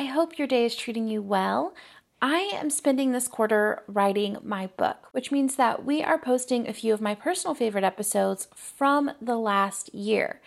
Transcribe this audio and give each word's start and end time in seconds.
I 0.00 0.04
hope 0.04 0.38
your 0.38 0.48
day 0.48 0.64
is 0.64 0.74
treating 0.74 1.08
you 1.08 1.20
well. 1.20 1.74
I 2.22 2.50
am 2.54 2.70
spending 2.70 3.12
this 3.12 3.28
quarter 3.28 3.82
writing 3.86 4.38
my 4.42 4.68
book, 4.68 5.08
which 5.12 5.30
means 5.30 5.56
that 5.56 5.84
we 5.84 6.02
are 6.02 6.16
posting 6.16 6.66
a 6.66 6.72
few 6.72 6.94
of 6.94 7.02
my 7.02 7.14
personal 7.14 7.54
favorite 7.54 7.84
episodes 7.84 8.48
from 8.54 9.10
the 9.20 9.36
last 9.36 9.92
year. 9.92 10.40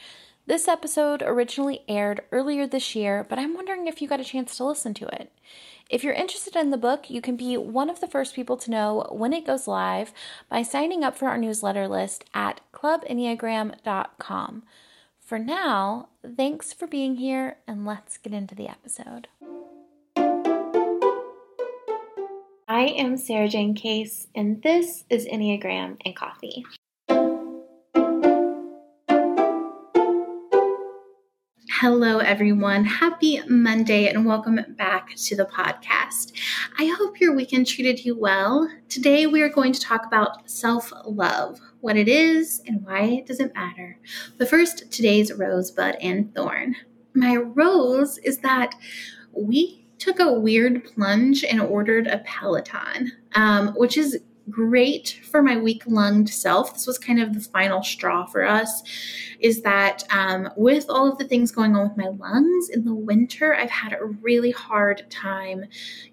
This 0.48 0.68
episode 0.68 1.22
originally 1.22 1.84
aired 1.88 2.22
earlier 2.32 2.66
this 2.66 2.96
year, 2.96 3.28
but 3.30 3.38
I'm 3.38 3.54
wondering 3.54 3.86
if 3.86 4.02
you 4.02 4.08
got 4.08 4.20
a 4.20 4.24
chance 4.24 4.58
to 4.58 4.66
listen 4.66 4.96
to 4.96 5.06
it. 5.10 5.32
If 5.88 6.04
you're 6.04 6.14
interested 6.14 6.56
in 6.56 6.72
the 6.72 6.76
book, 6.76 7.12
you 7.12 7.22
can 7.22 7.36
be 7.36 7.56
one 7.56 7.92
of 7.92 8.02
the 8.02 8.08
first 8.08 8.34
people 8.34 8.58
to 8.58 8.72
know 8.72 9.08
when 9.12 9.34
it 9.34 9.46
goes 9.46 9.68
live 9.68 10.14
by 10.50 10.64
signing 10.64 11.04
up 11.04 11.16
for 11.16 11.28
our 11.28 11.38
newsletter 11.38 11.88
list 11.88 12.26
at 12.34 12.62
clubenneagram.com. 12.74 14.64
For 15.34 15.40
now, 15.40 16.10
thanks 16.38 16.74
for 16.74 16.86
being 16.86 17.16
here, 17.16 17.58
and 17.68 17.88
let's 17.88 18.20
get 18.20 18.34
into 18.34 18.54
the 18.54 18.68
episode. 18.68 19.30
I 22.68 22.84
am 22.96 23.18
Sarah 23.18 23.50
Jane 23.50 23.74
Case, 23.74 24.28
and 24.36 24.62
this 24.62 25.06
is 25.10 25.26
Enneagram 25.26 25.98
and 26.06 26.16
Coffee. 26.16 26.64
Hello, 31.80 32.20
everyone. 32.20 32.86
Happy 32.86 33.42
Monday, 33.48 34.06
and 34.10 34.28
welcome 34.28 34.60
back 34.78 35.16
to 35.16 35.36
the 35.36 35.46
podcast. 35.46 36.34
I 36.78 36.94
hope 36.96 37.20
your 37.20 37.36
weekend 37.36 37.66
treated 37.66 38.06
you 38.06 38.16
well. 38.16 38.70
Today, 38.88 39.26
we 39.26 39.42
are 39.42 39.50
going 39.50 39.74
to 39.74 39.82
talk 39.82 40.06
about 40.06 40.48
self 40.48 40.94
love 41.08 41.60
what 41.84 41.98
it 41.98 42.08
is, 42.08 42.62
and 42.66 42.82
why 42.86 43.02
it 43.02 43.26
doesn't 43.26 43.54
matter. 43.54 43.98
But 44.38 44.50
first, 44.50 44.90
today's 44.90 45.34
rosebud 45.34 45.96
and 45.96 46.34
thorn. 46.34 46.78
My 47.14 47.36
rose 47.36 48.18
is 48.20 48.38
that 48.38 48.74
we 49.34 49.86
took 50.00 50.22
a 50.22 50.32
weird 50.32 50.86
plunge 50.86 51.44
and 51.44 51.60
ordered 51.60 52.08
a 52.08 52.20
Peloton, 52.20 53.12
um, 53.36 53.74
which 53.76 53.98
is 53.98 54.18
great 54.50 55.20
for 55.30 55.42
my 55.42 55.58
weak 55.58 55.84
lunged 55.86 56.34
self. 56.34 56.74
This 56.74 56.88
was 56.88 56.98
kind 56.98 57.22
of 57.22 57.34
the 57.34 57.42
final 57.42 57.84
straw 57.84 58.28
for 58.28 58.46
us. 58.46 58.82
Is 59.42 59.62
that 59.64 60.06
um, 60.10 60.50
with 60.56 60.86
all 60.88 61.12
of 61.12 61.18
the 61.18 61.28
things 61.28 61.52
going 61.52 61.76
on 61.76 61.90
with 61.90 61.98
my 61.98 62.08
lungs 62.08 62.70
in 62.70 62.86
the 62.86 62.94
winter, 62.94 63.54
I've 63.54 63.70
had 63.70 63.92
a 63.92 64.06
really 64.06 64.52
hard 64.52 65.06
time 65.10 65.66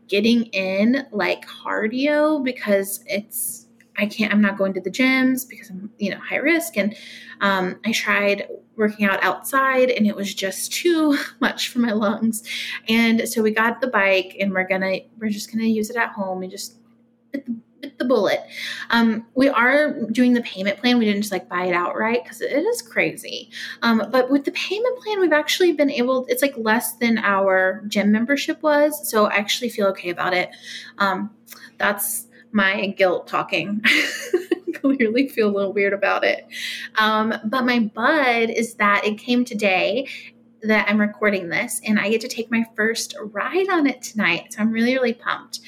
getting 0.08 0.46
in 0.46 1.06
like 1.12 1.46
cardio 1.46 2.42
because 2.42 3.04
it's 3.06 3.59
I 4.00 4.06
can't, 4.06 4.32
I'm 4.32 4.40
not 4.40 4.56
going 4.56 4.72
to 4.74 4.80
the 4.80 4.90
gyms 4.90 5.46
because 5.48 5.68
I'm, 5.68 5.90
you 5.98 6.10
know, 6.10 6.18
high 6.18 6.36
risk. 6.36 6.76
And 6.76 6.96
um, 7.40 7.78
I 7.84 7.92
tried 7.92 8.48
working 8.76 9.04
out 9.06 9.22
outside 9.22 9.90
and 9.90 10.06
it 10.06 10.16
was 10.16 10.32
just 10.32 10.72
too 10.72 11.18
much 11.40 11.68
for 11.68 11.80
my 11.80 11.92
lungs. 11.92 12.42
And 12.88 13.28
so 13.28 13.42
we 13.42 13.50
got 13.50 13.80
the 13.80 13.88
bike 13.88 14.36
and 14.40 14.52
we're 14.52 14.66
going 14.66 14.80
to, 14.80 15.00
we're 15.18 15.30
just 15.30 15.52
going 15.52 15.60
to 15.60 15.68
use 15.68 15.90
it 15.90 15.96
at 15.96 16.12
home 16.12 16.42
and 16.42 16.50
just 16.50 16.76
bit 17.30 17.44
the, 17.44 17.52
bit 17.80 17.98
the 17.98 18.06
bullet. 18.06 18.40
Um, 18.88 19.26
we 19.34 19.50
are 19.50 20.00
doing 20.06 20.32
the 20.32 20.42
payment 20.42 20.78
plan. 20.78 20.98
We 20.98 21.04
didn't 21.04 21.20
just 21.20 21.32
like 21.32 21.48
buy 21.48 21.66
it 21.66 21.74
outright 21.74 22.24
because 22.24 22.40
it 22.40 22.52
is 22.52 22.80
crazy. 22.80 23.50
Um, 23.82 24.08
but 24.10 24.30
with 24.30 24.46
the 24.46 24.52
payment 24.52 24.98
plan, 25.00 25.20
we've 25.20 25.32
actually 25.32 25.72
been 25.72 25.90
able, 25.90 26.24
it's 26.30 26.40
like 26.40 26.54
less 26.56 26.94
than 26.94 27.18
our 27.18 27.84
gym 27.86 28.10
membership 28.10 28.62
was. 28.62 29.10
So 29.10 29.26
I 29.26 29.34
actually 29.34 29.68
feel 29.68 29.88
okay 29.88 30.08
about 30.08 30.32
it. 30.32 30.48
Um, 30.96 31.30
that's, 31.76 32.28
my 32.52 32.88
guilt 32.88 33.26
talking. 33.26 33.82
clearly 34.80 35.28
feel 35.28 35.48
a 35.48 35.54
little 35.54 35.72
weird 35.72 35.92
about 35.92 36.24
it. 36.24 36.46
Um, 36.96 37.34
but 37.44 37.64
my 37.64 37.80
bud 37.80 38.50
is 38.50 38.74
that 38.74 39.04
it 39.04 39.18
came 39.18 39.44
today 39.44 40.08
that 40.62 40.88
I'm 40.88 41.00
recording 41.00 41.48
this, 41.48 41.80
and 41.86 41.98
I 41.98 42.10
get 42.10 42.20
to 42.20 42.28
take 42.28 42.50
my 42.50 42.64
first 42.76 43.14
ride 43.32 43.68
on 43.70 43.86
it 43.86 44.02
tonight. 44.02 44.52
So 44.52 44.60
I'm 44.60 44.70
really, 44.70 44.94
really 44.94 45.14
pumped. 45.14 45.60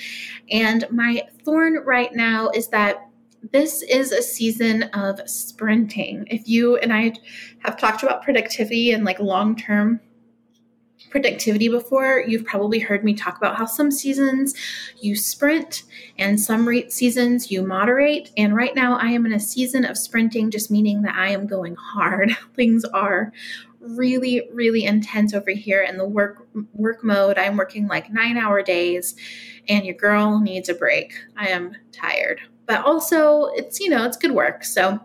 And 0.51 0.85
my 0.91 1.23
thorn 1.45 1.79
right 1.85 2.13
now 2.15 2.51
is 2.51 2.69
that 2.69 3.09
this 3.53 3.83
is 3.83 4.13
a 4.13 4.23
season 4.23 4.85
of 4.95 5.21
sprinting. 5.29 6.27
If 6.31 6.47
you 6.47 6.77
and 6.77 6.93
I 6.93 7.15
have 7.61 7.77
talked 7.77 8.03
about 8.03 8.23
productivity 8.23 8.93
and 8.93 9.05
like 9.05 9.19
long 9.19 9.57
term 9.57 10.01
productivity 11.13 11.69
before, 11.69 12.25
you've 12.27 12.47
probably 12.47 12.79
heard 12.79 13.05
me 13.05 13.13
talk 13.13 13.37
about 13.37 13.57
how 13.57 13.67
some 13.67 13.91
seasons 13.91 14.55
you 15.01 15.15
sprint 15.15 15.85
and 16.19 16.41
some 16.41 16.67
re- 16.67 16.89
seasons 16.89 17.51
you 17.51 17.63
moderate. 17.63 18.31
And 18.39 18.57
right 18.57 18.75
now, 18.75 18.97
I 18.97 19.09
am 19.09 19.27
in 19.27 19.33
a 19.33 19.39
season 19.39 19.85
of 19.85 19.99
sprinting, 19.99 20.51
just 20.51 20.71
meaning 20.71 21.03
that 21.03 21.15
I 21.15 21.29
am 21.29 21.47
going 21.47 21.77
hard. 21.77 22.33
Things 22.55 22.85
are 22.87 23.33
really 23.81 24.49
really 24.53 24.85
intense 24.85 25.35
over 25.35 25.51
here 25.51 25.83
in 25.83 25.99
the 25.99 26.09
work 26.09 26.47
work 26.73 27.05
mode. 27.05 27.37
I'm 27.37 27.57
working 27.57 27.89
like 27.89 28.13
9 28.13 28.37
hour 28.37 28.63
days 28.63 29.17
and 29.69 29.85
your 29.85 29.97
girl 29.97 30.39
needs 30.39 30.69
a 30.69 30.75
break. 30.75 31.13
I 31.37 31.49
am 31.49 31.75
tired. 31.91 32.41
But 32.67 32.85
also 32.85 33.47
it's 33.55 33.81
you 33.81 33.91
know 33.91 34.07
it's 34.07 34.17
good 34.17 34.31
work. 34.31 34.65
So 34.65 35.01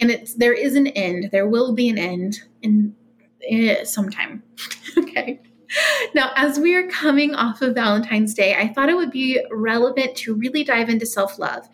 and 0.00 0.10
it's 0.10 0.34
there 0.34 0.52
is 0.52 0.74
an 0.74 0.88
end. 0.88 1.30
There 1.30 1.48
will 1.48 1.72
be 1.72 1.88
an 1.88 1.98
end 1.98 2.40
in, 2.62 2.94
in 3.40 3.86
sometime. 3.86 4.42
Okay 4.98 5.40
now, 6.14 6.32
as 6.36 6.58
we 6.58 6.74
are 6.74 6.88
coming 6.88 7.34
off 7.34 7.62
of 7.62 7.74
Valentine's 7.74 8.34
Day, 8.34 8.54
I 8.54 8.68
thought 8.68 8.88
it 8.88 8.96
would 8.96 9.10
be 9.10 9.40
relevant 9.50 10.16
to 10.16 10.34
really 10.34 10.64
dive 10.64 10.88
into 10.88 11.06
self 11.06 11.38
love. 11.38 11.68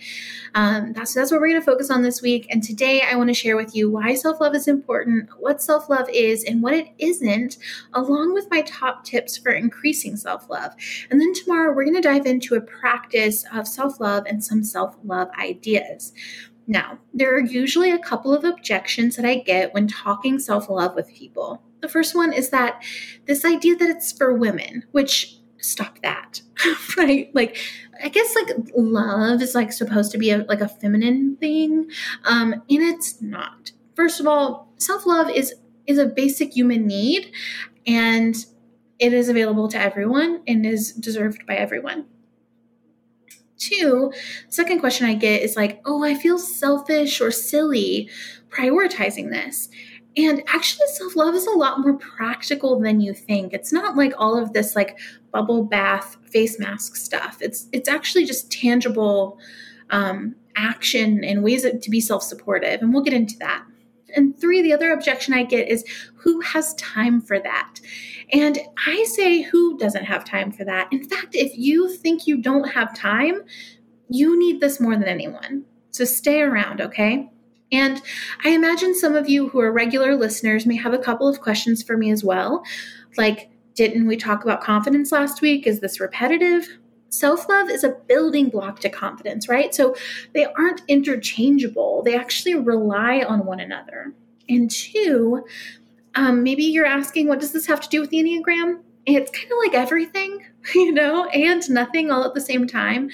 Um, 0.55 0.93
that's, 0.93 1.15
that's 1.15 1.31
what 1.31 1.41
we're 1.41 1.49
going 1.49 1.61
to 1.61 1.65
focus 1.65 1.91
on 1.91 2.03
this 2.03 2.23
week. 2.23 2.47
And 2.51 2.63
today, 2.63 3.03
I 3.03 3.17
want 3.17 3.29
to 3.29 3.35
share 3.35 3.57
with 3.57 3.75
you 3.75 3.91
why 3.91 4.15
self 4.15 4.41
love 4.41 4.55
is 4.55 4.69
important, 4.69 5.31
what 5.39 5.63
self 5.63 5.89
love 5.89 6.09
is, 6.13 6.45
and 6.45 6.63
what 6.63 6.75
it 6.75 6.89
isn't, 6.99 7.59
along 7.93 8.35
with 8.35 8.51
my 8.51 8.63
top 8.63 9.05
tips 9.05 9.37
for 9.37 9.53
increasing 9.53 10.17
self 10.17 10.49
love. 10.49 10.73
And 11.11 11.21
then 11.21 11.33
tomorrow, 11.35 11.75
we're 11.75 11.85
going 11.85 12.01
to 12.01 12.09
dive 12.09 12.27
into 12.27 12.55
a 12.55 12.61
practice 12.61 13.45
of 13.53 13.67
self 13.69 14.01
love 14.01 14.25
and 14.27 14.43
some 14.43 14.63
self 14.63 14.97
love 15.05 15.29
ideas. 15.39 16.13
Now, 16.67 16.99
there 17.13 17.35
are 17.35 17.41
usually 17.41 17.91
a 17.91 17.99
couple 17.99 18.33
of 18.33 18.45
objections 18.45 19.17
that 19.17 19.25
I 19.25 19.37
get 19.37 19.75
when 19.75 19.89
talking 19.89 20.39
self 20.39 20.69
love 20.69 20.95
with 20.95 21.09
people. 21.09 21.63
The 21.83 21.89
first 21.89 22.15
one 22.15 22.33
is 22.33 22.51
that 22.51 22.83
this 23.27 23.45
idea 23.45 23.77
that 23.77 23.91
it's 23.91 24.13
for 24.13 24.33
women, 24.33 24.85
which 24.93 25.37
stop 25.59 26.01
that, 26.03 26.41
right? 26.97 27.29
Like, 27.35 27.59
I 28.03 28.09
guess 28.09 28.35
like 28.35 28.57
love 28.77 29.43
is 29.43 29.55
like 29.55 29.73
supposed 29.73 30.13
to 30.13 30.19
be 30.19 30.31
a, 30.31 30.39
like 30.39 30.61
a 30.61 30.69
feminine 30.69 31.37
thing, 31.37 31.91
um, 32.25 32.53
and 32.53 32.65
it's 32.69 33.21
not. 33.21 33.73
First 33.95 34.21
of 34.21 34.27
all, 34.27 34.73
self 34.79 35.07
love 35.07 35.29
is 35.29 35.55
is 35.87 35.99
a 35.99 36.07
basic 36.07 36.55
human 36.55 36.87
need, 36.87 37.33
and 37.87 38.35
it 38.99 39.13
is 39.13 39.29
available 39.29 39.67
to 39.69 39.79
everyone 39.79 40.43
and 40.47 40.65
is 40.65 40.93
deserved 40.93 41.45
by 41.47 41.57
everyone. 41.57 42.07
Two, 43.59 44.13
second 44.49 44.81
question 44.81 45.07
I 45.07 45.15
get 45.15 45.43
is 45.43 45.57
like, 45.57 45.81
oh, 45.85 46.05
I 46.05 46.15
feel 46.15 46.39
selfish 46.39 47.21
or 47.21 47.31
silly 47.31 48.11
prioritizing 48.49 49.31
this. 49.31 49.69
And 50.17 50.43
actually, 50.47 50.87
self 50.89 51.17
love 51.17 51.35
is 51.35 51.47
a 51.47 51.53
lot 51.57 51.81
more 51.81 51.95
practical 51.95 52.79
than 52.79 53.01
you 53.01 53.15
think. 53.15 53.53
It's 53.53 53.73
not 53.73 53.97
like 53.97 54.13
all 54.19 54.37
of 54.37 54.53
this 54.53 54.77
like 54.77 54.99
bubble 55.33 55.65
bath 55.65 56.17
face 56.31 56.59
mask 56.59 56.97
stuff. 56.97 57.39
It's 57.41 57.69
it's 57.73 57.89
actually 57.89 58.25
just 58.25 58.51
tangible 58.51 59.39
um, 59.91 60.35
action 60.57 61.25
and 61.25 61.43
ways 61.43 61.63
to 61.63 61.91
be 61.91 62.01
self 62.01 62.23
supportive, 62.23 62.83
and 62.83 62.93
we'll 62.93 63.03
get 63.03 63.15
into 63.15 63.39
that. 63.39 63.65
And 64.15 64.39
three, 64.39 64.61
the 64.61 64.75
other 64.75 64.93
objection 64.93 65.33
I 65.33 65.45
get 65.45 65.69
is 65.69 65.85
who 66.17 66.41
has 66.41 66.75
time 66.75 67.23
for 67.23 67.39
that? 67.39 67.81
And 68.33 68.59
I 68.87 69.05
say, 69.05 69.43
who 69.43 69.79
doesn't 69.79 70.05
have 70.05 70.25
time 70.25 70.53
for 70.53 70.65
that? 70.65 70.89
In 70.93 71.05
fact, 71.05 71.35
if 71.35 71.57
you 71.57 71.95
think 71.97 72.27
you 72.27 72.37
don't 72.41 72.69
have 72.69 72.95
time, 72.95 73.43
you 74.09 74.39
need 74.39 74.61
this 74.61 74.81
more 74.81 74.95
than 74.95 75.09
anyone. 75.09 75.65
So 75.91 76.05
stay 76.05 76.41
around, 76.41 76.81
okay? 76.81 77.31
And 77.73 78.03
I 78.45 78.51
imagine 78.51 78.95
some 78.95 79.17
of 79.17 79.29
you 79.29 79.49
who 79.49 79.59
are 79.61 79.73
regular 79.73 80.15
listeners 80.15 80.67
may 80.67 80.77
have 80.77 80.93
a 80.93 80.99
couple 80.99 81.27
of 81.27 81.41
questions 81.41 81.83
for 81.83 81.97
me 81.97 82.11
as 82.11 82.23
well. 82.23 82.63
Like, 83.17 83.51
didn't 83.75 84.07
we 84.07 84.17
talk 84.19 84.45
about 84.45 84.61
confidence 84.61 85.11
last 85.11 85.41
week? 85.41 85.67
Is 85.67 85.81
this 85.81 85.99
repetitive? 85.99 86.69
Self 87.09 87.49
love 87.49 87.71
is 87.71 87.83
a 87.83 87.97
building 88.09 88.49
block 88.49 88.81
to 88.81 88.91
confidence, 88.91 89.49
right? 89.49 89.75
So 89.75 89.95
they 90.35 90.45
aren't 90.45 90.83
interchangeable, 90.89 92.03
they 92.03 92.17
actually 92.17 92.55
rely 92.55 93.23
on 93.23 93.47
one 93.47 93.61
another. 93.61 94.13
And 94.49 94.71
two, 94.71 95.45
um, 96.15 96.43
maybe 96.43 96.65
you're 96.65 96.87
asking, 96.87 97.29
what 97.29 97.41
does 97.41 97.53
this 97.53 97.67
have 97.67 97.81
to 97.81 97.89
do 97.89 98.01
with 98.01 98.11
the 98.11 98.19
Enneagram? 98.19 98.81
It's 99.07 99.31
kind 99.31 99.51
of 99.51 99.59
like 99.59 99.75
everything, 99.75 100.45
you 100.75 100.93
know, 100.93 101.27
and 101.27 101.69
nothing 101.71 102.11
all 102.11 102.25
at 102.25 102.35
the 102.35 102.41
same 102.41 102.67
time. 102.67 103.11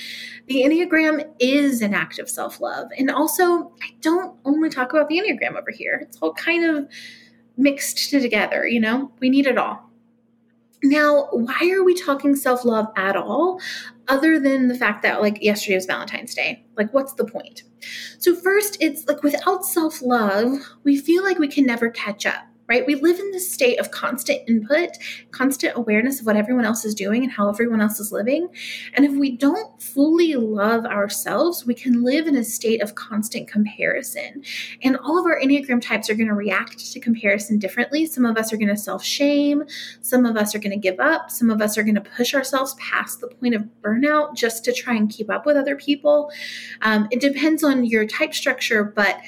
The 0.46 0.62
Enneagram 0.62 1.28
is 1.38 1.82
an 1.82 1.94
act 1.94 2.18
of 2.18 2.28
self 2.28 2.60
love. 2.60 2.88
And 2.98 3.10
also, 3.10 3.72
I 3.82 3.90
don't 4.00 4.36
only 4.44 4.68
talk 4.70 4.92
about 4.92 5.08
the 5.08 5.18
Enneagram 5.18 5.56
over 5.58 5.70
here, 5.70 5.98
it's 6.02 6.18
all 6.18 6.34
kind 6.34 6.64
of 6.64 6.88
mixed 7.56 8.10
together, 8.10 8.66
you 8.66 8.80
know, 8.80 9.10
we 9.20 9.30
need 9.30 9.46
it 9.46 9.58
all. 9.58 9.84
Now, 10.84 11.26
why 11.32 11.72
are 11.76 11.82
we 11.82 11.94
talking 11.94 12.36
self 12.36 12.64
love 12.64 12.86
at 12.96 13.16
all, 13.16 13.60
other 14.06 14.38
than 14.38 14.68
the 14.68 14.76
fact 14.76 15.02
that, 15.02 15.20
like, 15.20 15.42
yesterday 15.42 15.74
was 15.74 15.86
Valentine's 15.86 16.34
Day? 16.34 16.64
Like, 16.76 16.94
what's 16.94 17.14
the 17.14 17.24
point? 17.24 17.64
So, 18.18 18.36
first, 18.36 18.76
it's 18.80 19.06
like 19.08 19.22
without 19.24 19.64
self 19.64 20.00
love, 20.02 20.58
we 20.84 20.96
feel 20.96 21.24
like 21.24 21.38
we 21.38 21.48
can 21.48 21.66
never 21.66 21.90
catch 21.90 22.26
up 22.26 22.44
right? 22.68 22.86
We 22.86 22.94
live 22.96 23.18
in 23.18 23.30
this 23.30 23.50
state 23.50 23.80
of 23.80 23.90
constant 23.90 24.46
input, 24.46 24.90
constant 25.30 25.76
awareness 25.76 26.20
of 26.20 26.26
what 26.26 26.36
everyone 26.36 26.66
else 26.66 26.84
is 26.84 26.94
doing 26.94 27.22
and 27.22 27.32
how 27.32 27.48
everyone 27.48 27.80
else 27.80 27.98
is 27.98 28.12
living. 28.12 28.48
And 28.94 29.04
if 29.04 29.12
we 29.12 29.36
don't 29.36 29.80
fully 29.82 30.34
love 30.34 30.84
ourselves, 30.84 31.64
we 31.64 31.74
can 31.74 32.04
live 32.04 32.26
in 32.26 32.36
a 32.36 32.44
state 32.44 32.82
of 32.82 32.94
constant 32.94 33.48
comparison. 33.48 34.42
And 34.82 34.98
all 34.98 35.18
of 35.18 35.24
our 35.24 35.40
Enneagram 35.40 35.80
types 35.80 36.10
are 36.10 36.14
going 36.14 36.28
to 36.28 36.34
react 36.34 36.92
to 36.92 37.00
comparison 37.00 37.58
differently. 37.58 38.04
Some 38.04 38.26
of 38.26 38.36
us 38.36 38.52
are 38.52 38.58
going 38.58 38.68
to 38.68 38.76
self 38.76 39.02
shame, 39.02 39.64
some 40.02 40.26
of 40.26 40.36
us 40.36 40.54
are 40.54 40.58
going 40.58 40.70
to 40.70 40.76
give 40.76 41.00
up, 41.00 41.30
some 41.30 41.50
of 41.50 41.62
us 41.62 41.78
are 41.78 41.82
going 41.82 41.94
to 41.94 42.00
push 42.00 42.34
ourselves 42.34 42.74
past 42.74 43.20
the 43.20 43.28
point 43.28 43.54
of 43.54 43.64
burnout 43.82 44.34
just 44.34 44.64
to 44.64 44.72
try 44.72 44.94
and 44.94 45.10
keep 45.10 45.30
up 45.30 45.46
with 45.46 45.56
other 45.56 45.76
people. 45.76 46.30
Um, 46.82 47.08
it 47.10 47.20
depends 47.20 47.64
on 47.64 47.84
your 47.84 48.06
type 48.06 48.34
structure, 48.34 48.84
but 48.84 49.20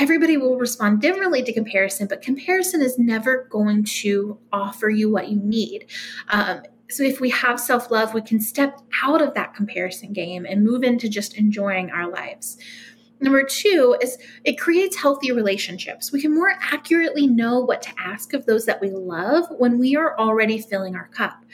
everybody 0.00 0.38
will 0.38 0.56
respond 0.56 1.02
differently 1.02 1.42
to 1.42 1.52
comparison, 1.52 2.08
but 2.08 2.22
comparison 2.22 2.80
is 2.80 2.98
never 2.98 3.46
going 3.50 3.84
to 3.84 4.38
offer 4.50 4.88
you 4.88 5.10
what 5.10 5.28
you 5.28 5.36
need. 5.36 5.86
Um, 6.30 6.62
so 6.88 7.04
if 7.04 7.20
we 7.20 7.30
have 7.30 7.60
self 7.60 7.90
love, 7.90 8.14
we 8.14 8.22
can 8.22 8.40
step 8.40 8.80
out 9.04 9.20
of 9.20 9.34
that 9.34 9.54
comparison 9.54 10.12
game 10.12 10.46
and 10.46 10.64
move 10.64 10.82
into 10.82 11.08
just 11.08 11.36
enjoying 11.36 11.90
our 11.90 12.10
lives. 12.10 12.56
Number 13.20 13.44
two 13.44 13.96
is 14.00 14.16
it 14.44 14.58
creates 14.58 14.96
healthy 14.96 15.30
relationships. 15.30 16.10
We 16.10 16.22
can 16.22 16.34
more 16.34 16.54
accurately 16.58 17.26
know 17.26 17.60
what 17.60 17.82
to 17.82 17.92
ask 17.98 18.32
of 18.32 18.46
those 18.46 18.64
that 18.64 18.80
we 18.80 18.90
love 18.90 19.44
when 19.58 19.78
we 19.78 19.94
are 19.94 20.18
already 20.18 20.58
filling 20.58 20.96
our 20.96 21.08
cup. 21.08 21.44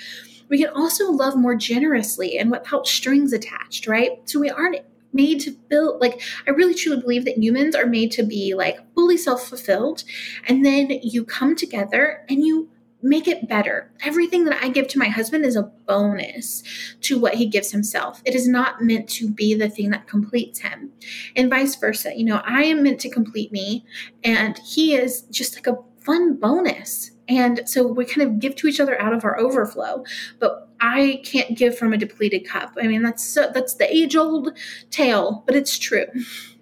We 0.49 0.58
can 0.58 0.69
also 0.69 1.10
love 1.10 1.37
more 1.37 1.56
generously 1.56 2.38
and 2.38 2.52
without 2.52 2.87
strings 2.87 3.32
attached, 3.32 3.88
right? 3.88 4.20
So 4.26 4.38
we 4.38 4.49
aren't 4.49 4.78
made 5.12 5.41
to 5.41 5.50
build 5.69 6.00
like 6.00 6.20
i 6.47 6.50
really 6.50 6.75
truly 6.75 7.00
believe 7.00 7.25
that 7.25 7.38
humans 7.38 7.75
are 7.75 7.87
made 7.87 8.11
to 8.11 8.23
be 8.23 8.55
like 8.55 8.79
fully 8.94 9.17
self-fulfilled 9.17 10.05
and 10.47 10.64
then 10.64 10.91
you 11.03 11.25
come 11.25 11.56
together 11.56 12.25
and 12.29 12.44
you 12.44 12.69
make 13.03 13.29
it 13.29 13.49
better. 13.49 13.91
Everything 14.05 14.44
that 14.44 14.62
i 14.62 14.69
give 14.69 14.88
to 14.88 14.99
my 14.99 15.08
husband 15.08 15.44
is 15.44 15.56
a 15.56 15.70
bonus 15.87 16.62
to 17.03 17.19
what 17.19 17.35
he 17.35 17.47
gives 17.47 17.70
himself. 17.70 18.20
It 18.25 18.35
is 18.35 18.49
not 18.49 18.82
meant 18.82 19.08
to 19.11 19.31
be 19.31 19.55
the 19.55 19.69
thing 19.69 19.91
that 19.91 20.08
completes 20.08 20.61
him 20.61 20.93
and 21.35 21.50
vice 21.50 21.76
versa. 21.76 22.12
You 22.17 22.25
know 22.25 22.43
i 22.44 22.64
am 22.64 22.82
meant 22.82 23.00
to 23.00 23.11
complete 23.11 23.52
me 23.52 23.85
and 24.25 24.59
he 24.59 24.94
is 24.94 25.23
just 25.31 25.55
like 25.55 25.67
a 25.67 25.79
fun 26.00 26.35
bonus. 26.37 27.11
And 27.29 27.69
so 27.69 27.87
we 27.87 28.05
kind 28.05 28.23
of 28.23 28.38
give 28.38 28.55
to 28.56 28.69
each 28.69 28.79
other 28.79 29.00
out 29.00 29.12
of 29.12 29.25
our 29.25 29.38
overflow 29.38 30.05
but 30.38 30.65
I 30.81 31.23
can't 31.25 31.56
give 31.56 31.76
from 31.76 31.93
a 31.93 31.99
depleted 31.99 32.46
cup. 32.46 32.76
I 32.81 32.87
mean, 32.87 33.02
that's 33.02 33.25
so, 33.25 33.50
that's 33.52 33.75
the 33.75 33.94
age 33.94 34.17
old 34.17 34.56
tale, 34.90 35.43
but 35.46 35.56
it's 35.56 35.78
true. 35.78 36.06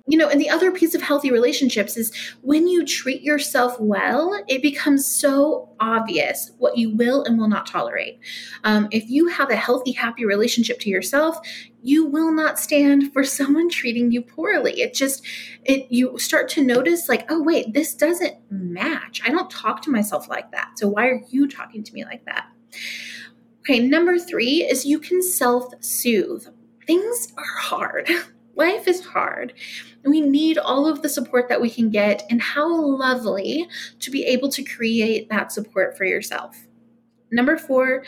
You 0.07 0.19
know, 0.19 0.29
and 0.29 0.39
the 0.39 0.51
other 0.51 0.71
piece 0.71 0.95
of 0.95 1.01
healthy 1.01 1.31
relationships 1.31 1.97
is 1.97 2.13
when 2.43 2.69
you 2.69 2.85
treat 2.85 3.23
yourself 3.23 3.81
well, 3.81 4.39
it 4.49 4.61
becomes 4.61 5.07
so 5.07 5.71
obvious 5.81 6.53
what 6.59 6.77
you 6.77 6.95
will 6.95 7.25
and 7.25 7.39
will 7.39 7.49
not 7.49 7.67
tolerate. 7.67 8.21
Um, 8.65 8.89
if 8.91 9.09
you 9.09 9.29
have 9.29 9.49
a 9.49 9.57
healthy, 9.57 9.93
happy 9.93 10.27
relationship 10.27 10.79
to 10.81 10.91
yourself, 10.91 11.39
you 11.83 12.05
will 12.05 12.33
not 12.33 12.59
stand 12.59 13.15
for 13.15 13.25
someone 13.25 13.71
treating 13.71 14.13
you 14.13 14.21
poorly. 14.21 14.83
It 14.83 14.93
just, 14.93 15.25
it 15.65 15.91
you 15.91 16.19
start 16.19 16.51
to 16.51 16.63
notice 16.63 17.09
like, 17.09 17.25
oh 17.31 17.43
wait, 17.43 17.73
this 17.73 17.95
doesn't 17.95 18.37
match. 18.51 19.23
I 19.25 19.31
don't 19.31 19.51
talk 19.51 19.81
to 19.83 19.91
myself 19.91 20.29
like 20.29 20.53
that. 20.53 20.73
So 20.77 20.87
why 20.87 21.07
are 21.07 21.23
you 21.31 21.49
talking 21.49 21.83
to 21.83 21.93
me 21.95 22.05
like 22.05 22.27
that? 22.27 22.47
Okay, 23.67 23.81
number 23.81 24.19
three 24.19 24.63
is 24.63 24.85
you 24.85 24.99
can 24.99 25.23
self 25.23 25.73
soothe. 25.81 26.47
Things 26.87 27.33
are 27.39 27.59
hard. 27.63 28.11
Life 28.57 28.87
is 28.87 29.05
hard. 29.07 29.55
We 30.05 30.21
need 30.21 30.59
all 30.59 30.87
of 30.87 31.01
the 31.01 31.09
support 31.09 31.49
that 31.49 31.63
we 31.63 31.71
can 31.71 31.89
get. 31.89 32.25
And 32.29 32.43
how 32.43 32.69
lovely 32.71 33.67
to 34.01 34.11
be 34.11 34.27
able 34.27 34.51
to 34.51 34.63
create 34.63 35.31
that 35.31 35.51
support 35.51 35.97
for 35.97 36.05
yourself. 36.05 36.67
Number 37.33 37.57
four, 37.57 38.05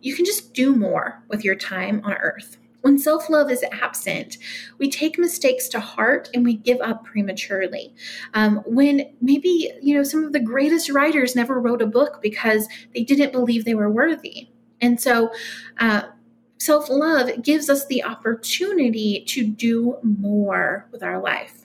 you 0.00 0.14
can 0.14 0.24
just 0.24 0.54
do 0.54 0.76
more 0.76 1.24
with 1.28 1.44
your 1.44 1.56
time 1.56 2.00
on 2.04 2.14
earth. 2.14 2.56
When 2.82 2.96
self 2.96 3.28
love 3.28 3.50
is 3.50 3.64
absent, 3.72 4.38
we 4.78 4.88
take 4.88 5.18
mistakes 5.18 5.68
to 5.70 5.80
heart 5.80 6.30
and 6.32 6.44
we 6.44 6.54
give 6.54 6.80
up 6.80 7.04
prematurely. 7.04 7.92
Um, 8.32 8.62
when 8.64 9.12
maybe, 9.20 9.72
you 9.82 9.96
know, 9.96 10.04
some 10.04 10.22
of 10.22 10.32
the 10.32 10.40
greatest 10.40 10.88
writers 10.88 11.34
never 11.34 11.60
wrote 11.60 11.82
a 11.82 11.86
book 11.86 12.20
because 12.22 12.68
they 12.94 13.02
didn't 13.02 13.32
believe 13.32 13.64
they 13.64 13.74
were 13.74 13.90
worthy. 13.90 14.49
And 14.80 15.00
so, 15.00 15.30
uh, 15.78 16.02
self 16.58 16.88
love 16.88 17.42
gives 17.42 17.68
us 17.68 17.86
the 17.86 18.04
opportunity 18.04 19.24
to 19.28 19.46
do 19.46 19.96
more 20.02 20.88
with 20.92 21.02
our 21.02 21.20
life. 21.20 21.60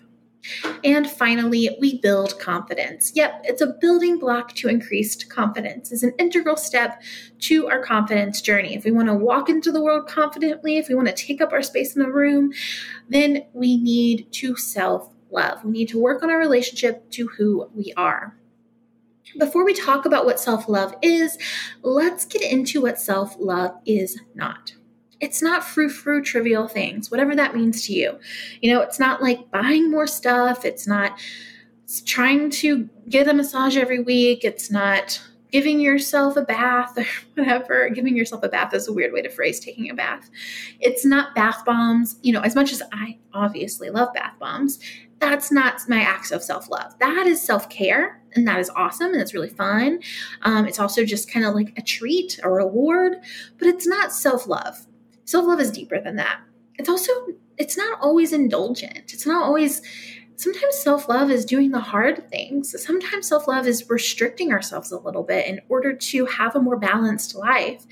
And 0.83 1.09
finally, 1.09 1.75
we 1.79 1.99
build 1.99 2.39
confidence. 2.39 3.11
Yep, 3.15 3.41
it's 3.45 3.61
a 3.61 3.75
building 3.81 4.19
block 4.19 4.53
to 4.55 4.67
increased 4.67 5.29
confidence. 5.29 5.91
It's 5.91 6.03
an 6.03 6.13
integral 6.19 6.55
step 6.55 7.01
to 7.39 7.67
our 7.67 7.83
confidence 7.83 8.41
journey. 8.41 8.75
If 8.75 8.85
we 8.85 8.91
want 8.91 9.07
to 9.07 9.15
walk 9.15 9.49
into 9.49 9.71
the 9.71 9.81
world 9.81 10.07
confidently, 10.07 10.77
if 10.77 10.87
we 10.87 10.95
want 10.95 11.07
to 11.07 11.13
take 11.13 11.41
up 11.41 11.51
our 11.51 11.63
space 11.63 11.95
in 11.95 12.01
the 12.01 12.11
room, 12.11 12.51
then 13.09 13.45
we 13.53 13.77
need 13.77 14.31
to 14.33 14.55
self 14.55 15.11
love. 15.31 15.63
We 15.63 15.71
need 15.71 15.89
to 15.89 15.99
work 16.01 16.23
on 16.23 16.29
our 16.29 16.37
relationship 16.37 17.09
to 17.11 17.27
who 17.27 17.69
we 17.73 17.91
are. 17.97 18.37
Before 19.37 19.65
we 19.65 19.73
talk 19.73 20.05
about 20.05 20.25
what 20.25 20.39
self 20.39 20.69
love 20.69 20.95
is, 21.01 21.37
let's 21.81 22.25
get 22.25 22.41
into 22.41 22.81
what 22.81 22.99
self 22.99 23.35
love 23.39 23.75
is 23.85 24.19
not. 24.33 24.73
It's 25.19 25.41
not 25.41 25.63
frou 25.63 25.89
frou 25.89 26.21
trivial 26.21 26.67
things, 26.67 27.09
whatever 27.09 27.35
that 27.35 27.55
means 27.55 27.85
to 27.87 27.93
you. 27.93 28.19
You 28.61 28.73
know, 28.73 28.81
it's 28.81 28.99
not 28.99 29.21
like 29.21 29.51
buying 29.51 29.89
more 29.89 30.07
stuff. 30.07 30.65
It's 30.65 30.87
not 30.87 31.19
trying 32.05 32.49
to 32.49 32.89
get 33.09 33.27
a 33.27 33.33
massage 33.33 33.77
every 33.77 33.99
week. 34.01 34.43
It's 34.43 34.71
not 34.71 35.21
giving 35.51 35.79
yourself 35.79 36.35
a 36.35 36.41
bath 36.41 36.97
or 36.97 37.05
whatever. 37.35 37.89
Giving 37.89 38.15
yourself 38.15 38.43
a 38.43 38.49
bath 38.49 38.73
is 38.73 38.87
a 38.87 38.93
weird 38.93 39.13
way 39.13 39.21
to 39.21 39.29
phrase 39.29 39.59
taking 39.59 39.89
a 39.89 39.93
bath. 39.93 40.29
It's 40.79 41.05
not 41.05 41.33
bath 41.35 41.63
bombs. 41.65 42.17
You 42.21 42.33
know, 42.33 42.41
as 42.41 42.55
much 42.55 42.71
as 42.71 42.81
I 42.91 43.17
obviously 43.33 43.89
love 43.89 44.13
bath 44.13 44.33
bombs, 44.39 44.79
that's 45.19 45.51
not 45.51 45.81
my 45.87 46.01
acts 46.01 46.31
of 46.31 46.43
self 46.43 46.69
love. 46.69 46.97
That 46.99 47.25
is 47.27 47.41
self 47.41 47.69
care, 47.69 48.21
and 48.33 48.47
that 48.47 48.59
is 48.59 48.69
awesome, 48.71 49.13
and 49.13 49.21
it's 49.21 49.33
really 49.33 49.49
fun. 49.49 49.99
Um, 50.43 50.67
it's 50.67 50.79
also 50.79 51.05
just 51.05 51.31
kind 51.31 51.45
of 51.45 51.55
like 51.55 51.73
a 51.77 51.81
treat, 51.81 52.39
a 52.43 52.49
reward, 52.49 53.17
but 53.57 53.67
it's 53.67 53.87
not 53.87 54.11
self 54.11 54.47
love. 54.47 54.85
Self 55.25 55.45
love 55.45 55.59
is 55.59 55.71
deeper 55.71 55.99
than 56.01 56.17
that. 56.17 56.39
It's 56.77 56.89
also 56.89 57.11
it's 57.57 57.77
not 57.77 57.99
always 58.01 58.33
indulgent. 58.33 59.13
It's 59.13 59.25
not 59.25 59.43
always 59.43 59.81
sometimes 60.37 60.75
self 60.75 61.07
love 61.07 61.31
is 61.31 61.45
doing 61.45 61.71
the 61.71 61.79
hard 61.79 62.29
things. 62.29 62.75
Sometimes 62.83 63.27
self 63.27 63.47
love 63.47 63.67
is 63.67 63.89
restricting 63.89 64.51
ourselves 64.51 64.91
a 64.91 64.99
little 64.99 65.23
bit 65.23 65.47
in 65.47 65.61
order 65.69 65.93
to 65.93 66.25
have 66.25 66.55
a 66.55 66.61
more 66.61 66.77
balanced 66.77 67.35
life. 67.35 67.85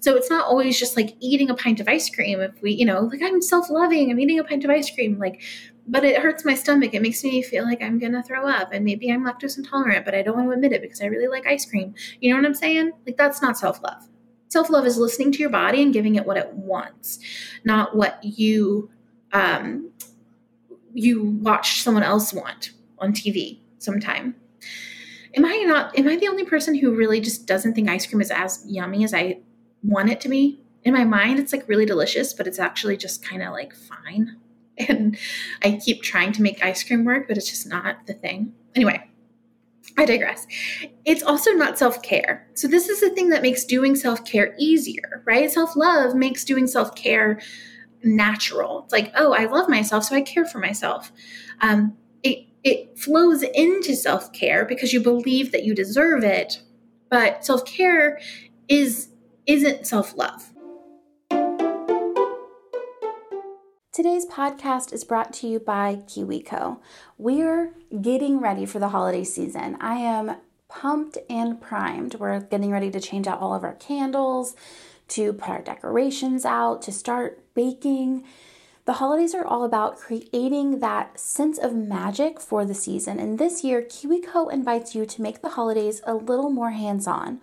So 0.00 0.16
it's 0.16 0.28
not 0.28 0.46
always 0.46 0.78
just 0.78 0.96
like 0.96 1.16
eating 1.20 1.50
a 1.50 1.54
pint 1.54 1.80
of 1.80 1.88
ice 1.88 2.10
cream. 2.10 2.40
If 2.40 2.60
we, 2.60 2.72
you 2.72 2.84
know, 2.84 3.02
like 3.02 3.22
I'm 3.22 3.40
self 3.40 3.70
loving, 3.70 4.10
I'm 4.10 4.20
eating 4.20 4.38
a 4.38 4.44
pint 4.44 4.64
of 4.64 4.70
ice 4.70 4.90
cream, 4.90 5.18
like, 5.18 5.40
but 5.86 6.04
it 6.04 6.20
hurts 6.20 6.44
my 6.44 6.54
stomach. 6.54 6.94
It 6.94 7.02
makes 7.02 7.22
me 7.22 7.42
feel 7.42 7.64
like 7.64 7.82
I'm 7.82 7.98
going 7.98 8.12
to 8.12 8.22
throw 8.22 8.48
up. 8.48 8.72
And 8.72 8.84
maybe 8.84 9.10
I'm 9.10 9.24
lactose 9.24 9.58
intolerant, 9.58 10.04
but 10.04 10.14
I 10.14 10.22
don't 10.22 10.36
want 10.36 10.48
to 10.48 10.54
admit 10.54 10.72
it 10.72 10.82
because 10.82 11.02
I 11.02 11.06
really 11.06 11.28
like 11.28 11.46
ice 11.46 11.66
cream. 11.66 11.94
You 12.20 12.30
know 12.30 12.40
what 12.40 12.46
I'm 12.46 12.54
saying? 12.54 12.92
Like, 13.06 13.16
that's 13.16 13.42
not 13.42 13.58
self 13.58 13.82
love. 13.82 14.08
Self 14.48 14.70
love 14.70 14.86
is 14.86 14.96
listening 14.96 15.32
to 15.32 15.38
your 15.38 15.50
body 15.50 15.82
and 15.82 15.92
giving 15.92 16.14
it 16.14 16.24
what 16.24 16.36
it 16.36 16.52
wants, 16.52 17.18
not 17.64 17.96
what 17.96 18.18
you 18.22 18.90
um, 19.32 19.90
you 20.94 21.24
watch 21.24 21.82
someone 21.82 22.04
else 22.04 22.32
want 22.32 22.70
on 22.98 23.12
TV 23.12 23.58
sometime. 23.78 24.36
Am 25.36 25.44
I 25.44 25.64
not 25.66 25.98
am 25.98 26.08
I 26.08 26.16
the 26.16 26.28
only 26.28 26.44
person 26.44 26.76
who 26.76 26.94
really 26.94 27.20
just 27.20 27.46
doesn't 27.46 27.74
think 27.74 27.90
ice 27.90 28.06
cream 28.06 28.20
is 28.20 28.30
as 28.30 28.64
yummy 28.66 29.02
as 29.02 29.12
I 29.12 29.40
want 29.82 30.10
it 30.10 30.20
to 30.20 30.28
be? 30.28 30.60
In 30.84 30.94
my 30.94 31.04
mind 31.04 31.40
it's 31.40 31.52
like 31.52 31.68
really 31.68 31.84
delicious, 31.84 32.32
but 32.32 32.46
it's 32.46 32.60
actually 32.60 32.96
just 32.96 33.28
kind 33.28 33.42
of 33.42 33.50
like 33.52 33.74
fine. 33.74 34.36
And 34.76 35.16
I 35.62 35.72
keep 35.72 36.02
trying 36.02 36.32
to 36.32 36.42
make 36.42 36.64
ice 36.64 36.82
cream 36.82 37.04
work, 37.04 37.28
but 37.28 37.36
it's 37.36 37.48
just 37.48 37.66
not 37.68 38.06
the 38.06 38.14
thing. 38.14 38.54
Anyway, 38.74 39.08
I 39.96 40.04
digress. 40.04 40.46
It's 41.04 41.22
also 41.22 41.52
not 41.52 41.78
self 41.78 42.02
care. 42.02 42.48
So, 42.54 42.66
this 42.66 42.88
is 42.88 43.00
the 43.00 43.10
thing 43.10 43.28
that 43.28 43.42
makes 43.42 43.64
doing 43.64 43.94
self 43.94 44.24
care 44.24 44.54
easier, 44.58 45.22
right? 45.24 45.50
Self 45.50 45.76
love 45.76 46.14
makes 46.14 46.44
doing 46.44 46.66
self 46.66 46.94
care 46.96 47.40
natural. 48.02 48.82
It's 48.84 48.92
like, 48.92 49.12
oh, 49.16 49.32
I 49.32 49.46
love 49.46 49.68
myself, 49.68 50.04
so 50.04 50.16
I 50.16 50.22
care 50.22 50.44
for 50.44 50.58
myself. 50.58 51.12
Um, 51.60 51.96
it 52.22 52.46
it 52.64 52.98
flows 52.98 53.42
into 53.42 53.94
self 53.94 54.32
care 54.32 54.64
because 54.64 54.92
you 54.92 55.00
believe 55.00 55.52
that 55.52 55.64
you 55.64 55.74
deserve 55.74 56.24
it. 56.24 56.60
But 57.10 57.44
self 57.44 57.64
care 57.64 58.18
is 58.68 59.10
isn't 59.46 59.86
self 59.86 60.16
love. 60.16 60.50
Today's 63.94 64.26
podcast 64.26 64.92
is 64.92 65.04
brought 65.04 65.32
to 65.34 65.46
you 65.46 65.60
by 65.60 66.02
KiwiCo. 66.08 66.80
We're 67.16 67.74
getting 68.02 68.40
ready 68.40 68.66
for 68.66 68.80
the 68.80 68.88
holiday 68.88 69.22
season. 69.22 69.76
I 69.80 69.98
am 69.98 70.38
pumped 70.68 71.16
and 71.30 71.60
primed. 71.60 72.16
We're 72.16 72.40
getting 72.40 72.72
ready 72.72 72.90
to 72.90 72.98
change 72.98 73.28
out 73.28 73.38
all 73.38 73.54
of 73.54 73.62
our 73.62 73.74
candles, 73.74 74.56
to 75.10 75.32
put 75.32 75.48
our 75.48 75.62
decorations 75.62 76.44
out, 76.44 76.82
to 76.82 76.90
start 76.90 77.44
baking. 77.54 78.24
The 78.84 78.94
holidays 78.94 79.32
are 79.32 79.46
all 79.46 79.62
about 79.62 79.96
creating 79.96 80.80
that 80.80 81.20
sense 81.20 81.56
of 81.56 81.72
magic 81.72 82.40
for 82.40 82.64
the 82.64 82.74
season. 82.74 83.20
And 83.20 83.38
this 83.38 83.62
year, 83.62 83.80
KiwiCo 83.80 84.52
invites 84.52 84.96
you 84.96 85.06
to 85.06 85.22
make 85.22 85.40
the 85.40 85.50
holidays 85.50 86.02
a 86.02 86.14
little 86.14 86.50
more 86.50 86.70
hands 86.72 87.06
on, 87.06 87.40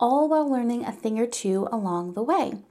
all 0.00 0.26
while 0.26 0.50
learning 0.50 0.86
a 0.86 0.92
thing 0.92 1.18
or 1.18 1.26
two 1.26 1.68
along 1.70 2.14
the 2.14 2.22
way. 2.22 2.62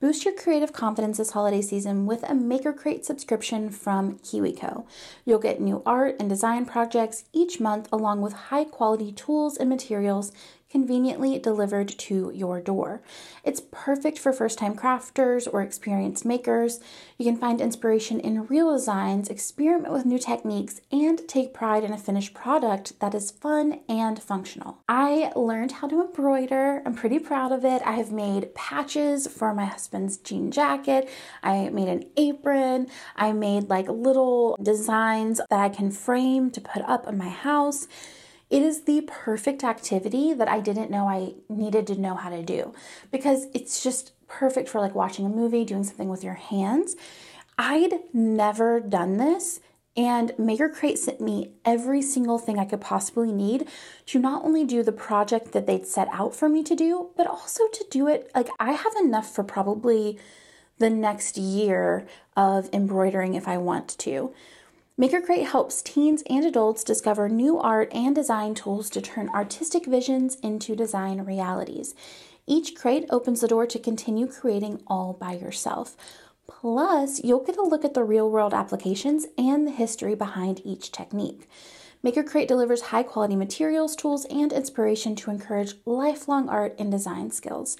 Boost 0.00 0.24
your 0.24 0.34
creative 0.34 0.72
confidence 0.72 1.18
this 1.18 1.32
holiday 1.32 1.60
season 1.60 2.06
with 2.06 2.22
a 2.22 2.32
Maker 2.32 2.72
Crate 2.72 3.04
subscription 3.04 3.68
from 3.68 4.20
KiwiCo. 4.20 4.86
You'll 5.24 5.40
get 5.40 5.60
new 5.60 5.82
art 5.84 6.14
and 6.20 6.28
design 6.28 6.66
projects 6.66 7.24
each 7.32 7.58
month, 7.58 7.88
along 7.90 8.20
with 8.20 8.32
high 8.32 8.62
quality 8.62 9.10
tools 9.10 9.56
and 9.56 9.68
materials 9.68 10.30
conveniently 10.70 11.38
delivered 11.38 11.88
to 11.88 12.30
your 12.34 12.60
door. 12.60 13.02
It's 13.42 13.62
perfect 13.70 14.18
for 14.18 14.32
first 14.32 14.58
time 14.58 14.74
crafters 14.74 15.48
or 15.50 15.62
experienced 15.62 16.24
makers. 16.24 16.80
You 17.16 17.24
can 17.24 17.36
find 17.36 17.60
inspiration 17.60 18.20
in 18.20 18.46
real 18.46 18.72
designs, 18.72 19.28
experiment 19.28 19.92
with 19.92 20.04
new 20.04 20.18
techniques, 20.18 20.80
and 20.92 21.26
take 21.26 21.54
pride 21.54 21.84
in 21.84 21.92
a 21.92 21.98
finished 21.98 22.34
product 22.34 23.00
that 23.00 23.14
is 23.14 23.30
fun 23.30 23.80
and 23.88 24.22
functional. 24.22 24.78
I 24.88 25.32
learned 25.34 25.72
how 25.72 25.88
to 25.88 26.02
embroider. 26.02 26.82
I'm 26.84 26.94
pretty 26.94 27.18
proud 27.18 27.52
of 27.52 27.64
it. 27.64 27.82
I 27.84 27.92
have 27.92 28.12
made 28.12 28.54
patches 28.54 29.26
for 29.26 29.54
my 29.54 29.64
husband's 29.64 30.18
jean 30.18 30.50
jacket. 30.50 31.08
I 31.42 31.70
made 31.70 31.88
an 31.88 32.04
apron. 32.16 32.88
I 33.16 33.32
made 33.32 33.68
like 33.70 33.88
little 33.88 34.56
designs 34.62 35.40
that 35.48 35.60
I 35.60 35.68
can 35.68 35.90
frame 35.90 36.50
to 36.50 36.60
put 36.60 36.82
up 36.82 37.06
in 37.06 37.16
my 37.16 37.28
house. 37.28 37.88
It 38.50 38.62
is 38.62 38.84
the 38.84 39.02
perfect 39.06 39.62
activity 39.62 40.32
that 40.32 40.48
I 40.48 40.60
didn't 40.60 40.90
know 40.90 41.08
I 41.08 41.34
needed 41.48 41.86
to 41.88 42.00
know 42.00 42.14
how 42.14 42.30
to 42.30 42.42
do 42.42 42.72
because 43.10 43.46
it's 43.52 43.82
just 43.82 44.12
perfect 44.26 44.68
for 44.68 44.80
like 44.80 44.94
watching 44.94 45.26
a 45.26 45.30
movie, 45.30 45.64
doing 45.64 45.84
something 45.84 46.08
with 46.08 46.24
your 46.24 46.34
hands. 46.34 46.96
I'd 47.58 48.00
never 48.12 48.80
done 48.80 49.16
this 49.16 49.60
and 49.98 50.32
Maker 50.38 50.68
Crate 50.68 50.96
sent 50.96 51.20
me 51.20 51.54
every 51.64 52.02
single 52.02 52.38
thing 52.38 52.56
I 52.56 52.64
could 52.64 52.80
possibly 52.80 53.32
need 53.32 53.66
to 54.06 54.20
not 54.20 54.44
only 54.44 54.64
do 54.64 54.84
the 54.84 54.92
project 54.92 55.50
that 55.52 55.66
they'd 55.66 55.88
set 55.88 56.06
out 56.12 56.36
for 56.36 56.48
me 56.48 56.62
to 56.62 56.76
do, 56.76 57.10
but 57.16 57.26
also 57.26 57.66
to 57.66 57.84
do 57.90 58.06
it 58.06 58.30
like 58.32 58.48
I 58.60 58.72
have 58.72 58.94
enough 59.00 59.34
for 59.34 59.42
probably 59.42 60.16
the 60.78 60.88
next 60.88 61.36
year 61.36 62.06
of 62.36 62.70
embroidering 62.72 63.34
if 63.34 63.48
I 63.48 63.58
want 63.58 63.98
to. 63.98 64.32
Maker 65.00 65.20
Crate 65.20 65.46
helps 65.46 65.80
teens 65.80 66.24
and 66.28 66.44
adults 66.44 66.82
discover 66.82 67.28
new 67.28 67.56
art 67.56 67.88
and 67.94 68.16
design 68.16 68.52
tools 68.56 68.90
to 68.90 69.00
turn 69.00 69.28
artistic 69.28 69.86
visions 69.86 70.34
into 70.42 70.74
design 70.74 71.20
realities. 71.20 71.94
Each 72.48 72.74
crate 72.74 73.06
opens 73.08 73.40
the 73.40 73.46
door 73.46 73.64
to 73.64 73.78
continue 73.78 74.26
creating 74.26 74.82
all 74.88 75.12
by 75.12 75.34
yourself. 75.34 75.96
Plus, 76.48 77.22
you'll 77.22 77.44
get 77.44 77.56
a 77.56 77.62
look 77.62 77.84
at 77.84 77.94
the 77.94 78.02
real 78.02 78.28
world 78.28 78.52
applications 78.52 79.28
and 79.38 79.68
the 79.68 79.70
history 79.70 80.16
behind 80.16 80.62
each 80.64 80.90
technique. 80.90 81.48
Maker 82.02 82.24
Crate 82.24 82.48
delivers 82.48 82.90
high 82.90 83.04
quality 83.04 83.36
materials, 83.36 83.94
tools, 83.94 84.26
and 84.28 84.52
inspiration 84.52 85.14
to 85.14 85.30
encourage 85.30 85.74
lifelong 85.86 86.48
art 86.48 86.74
and 86.76 86.90
design 86.90 87.30
skills. 87.30 87.76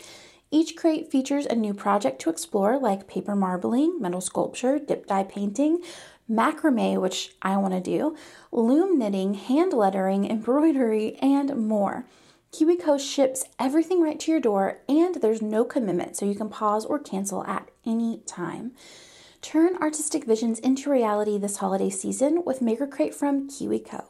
Each 0.51 0.77
crate 0.77 1.11
features 1.11 1.47
a 1.47 1.55
new 1.55 1.75
project 1.75 2.21
to 2.23 2.31
explore, 2.31 2.79
like 2.79 3.07
paper 3.07 3.37
marbling, 3.37 4.01
metal 4.01 4.21
sculpture, 4.21 4.79
dip 4.79 5.07
dye 5.07 5.25
painting, 5.25 5.83
macrame, 6.31 7.01
which 7.01 7.35
I 7.43 7.57
want 7.57 7.75
to 7.75 7.81
do, 7.81 8.17
loom 8.53 8.99
knitting, 8.99 9.35
hand 9.35 9.73
lettering, 9.73 10.31
embroidery, 10.31 11.17
and 11.17 11.69
more. 11.69 12.07
KiwiCo 12.53 12.99
ships 12.99 13.45
everything 13.59 14.01
right 14.03 14.19
to 14.21 14.31
your 14.31 14.41
door, 14.41 14.79
and 14.89 15.17
there's 15.17 15.43
no 15.43 15.65
commitment, 15.65 16.17
so 16.17 16.25
you 16.25 16.35
can 16.35 16.49
pause 16.49 16.85
or 16.85 16.99
cancel 16.99 17.45
at 17.45 17.71
any 17.85 18.23
time. 18.27 18.73
Turn 19.41 19.77
artistic 19.77 20.25
visions 20.25 20.59
into 20.59 20.91
reality 20.91 21.39
this 21.39 21.59
holiday 21.59 21.91
season 21.91 22.43
with 22.45 22.61
Maker 22.61 22.87
Crate 22.87 23.15
from 23.15 23.49
KiwiCo. 23.49 24.05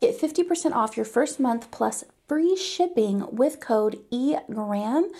Get 0.00 0.18
50% 0.18 0.72
off 0.72 0.96
your 0.96 1.04
first 1.04 1.38
month 1.38 1.70
plus 1.70 2.04
free 2.26 2.56
shipping 2.56 3.26
with 3.30 3.60
code 3.60 3.98
EGRAM 4.10 5.10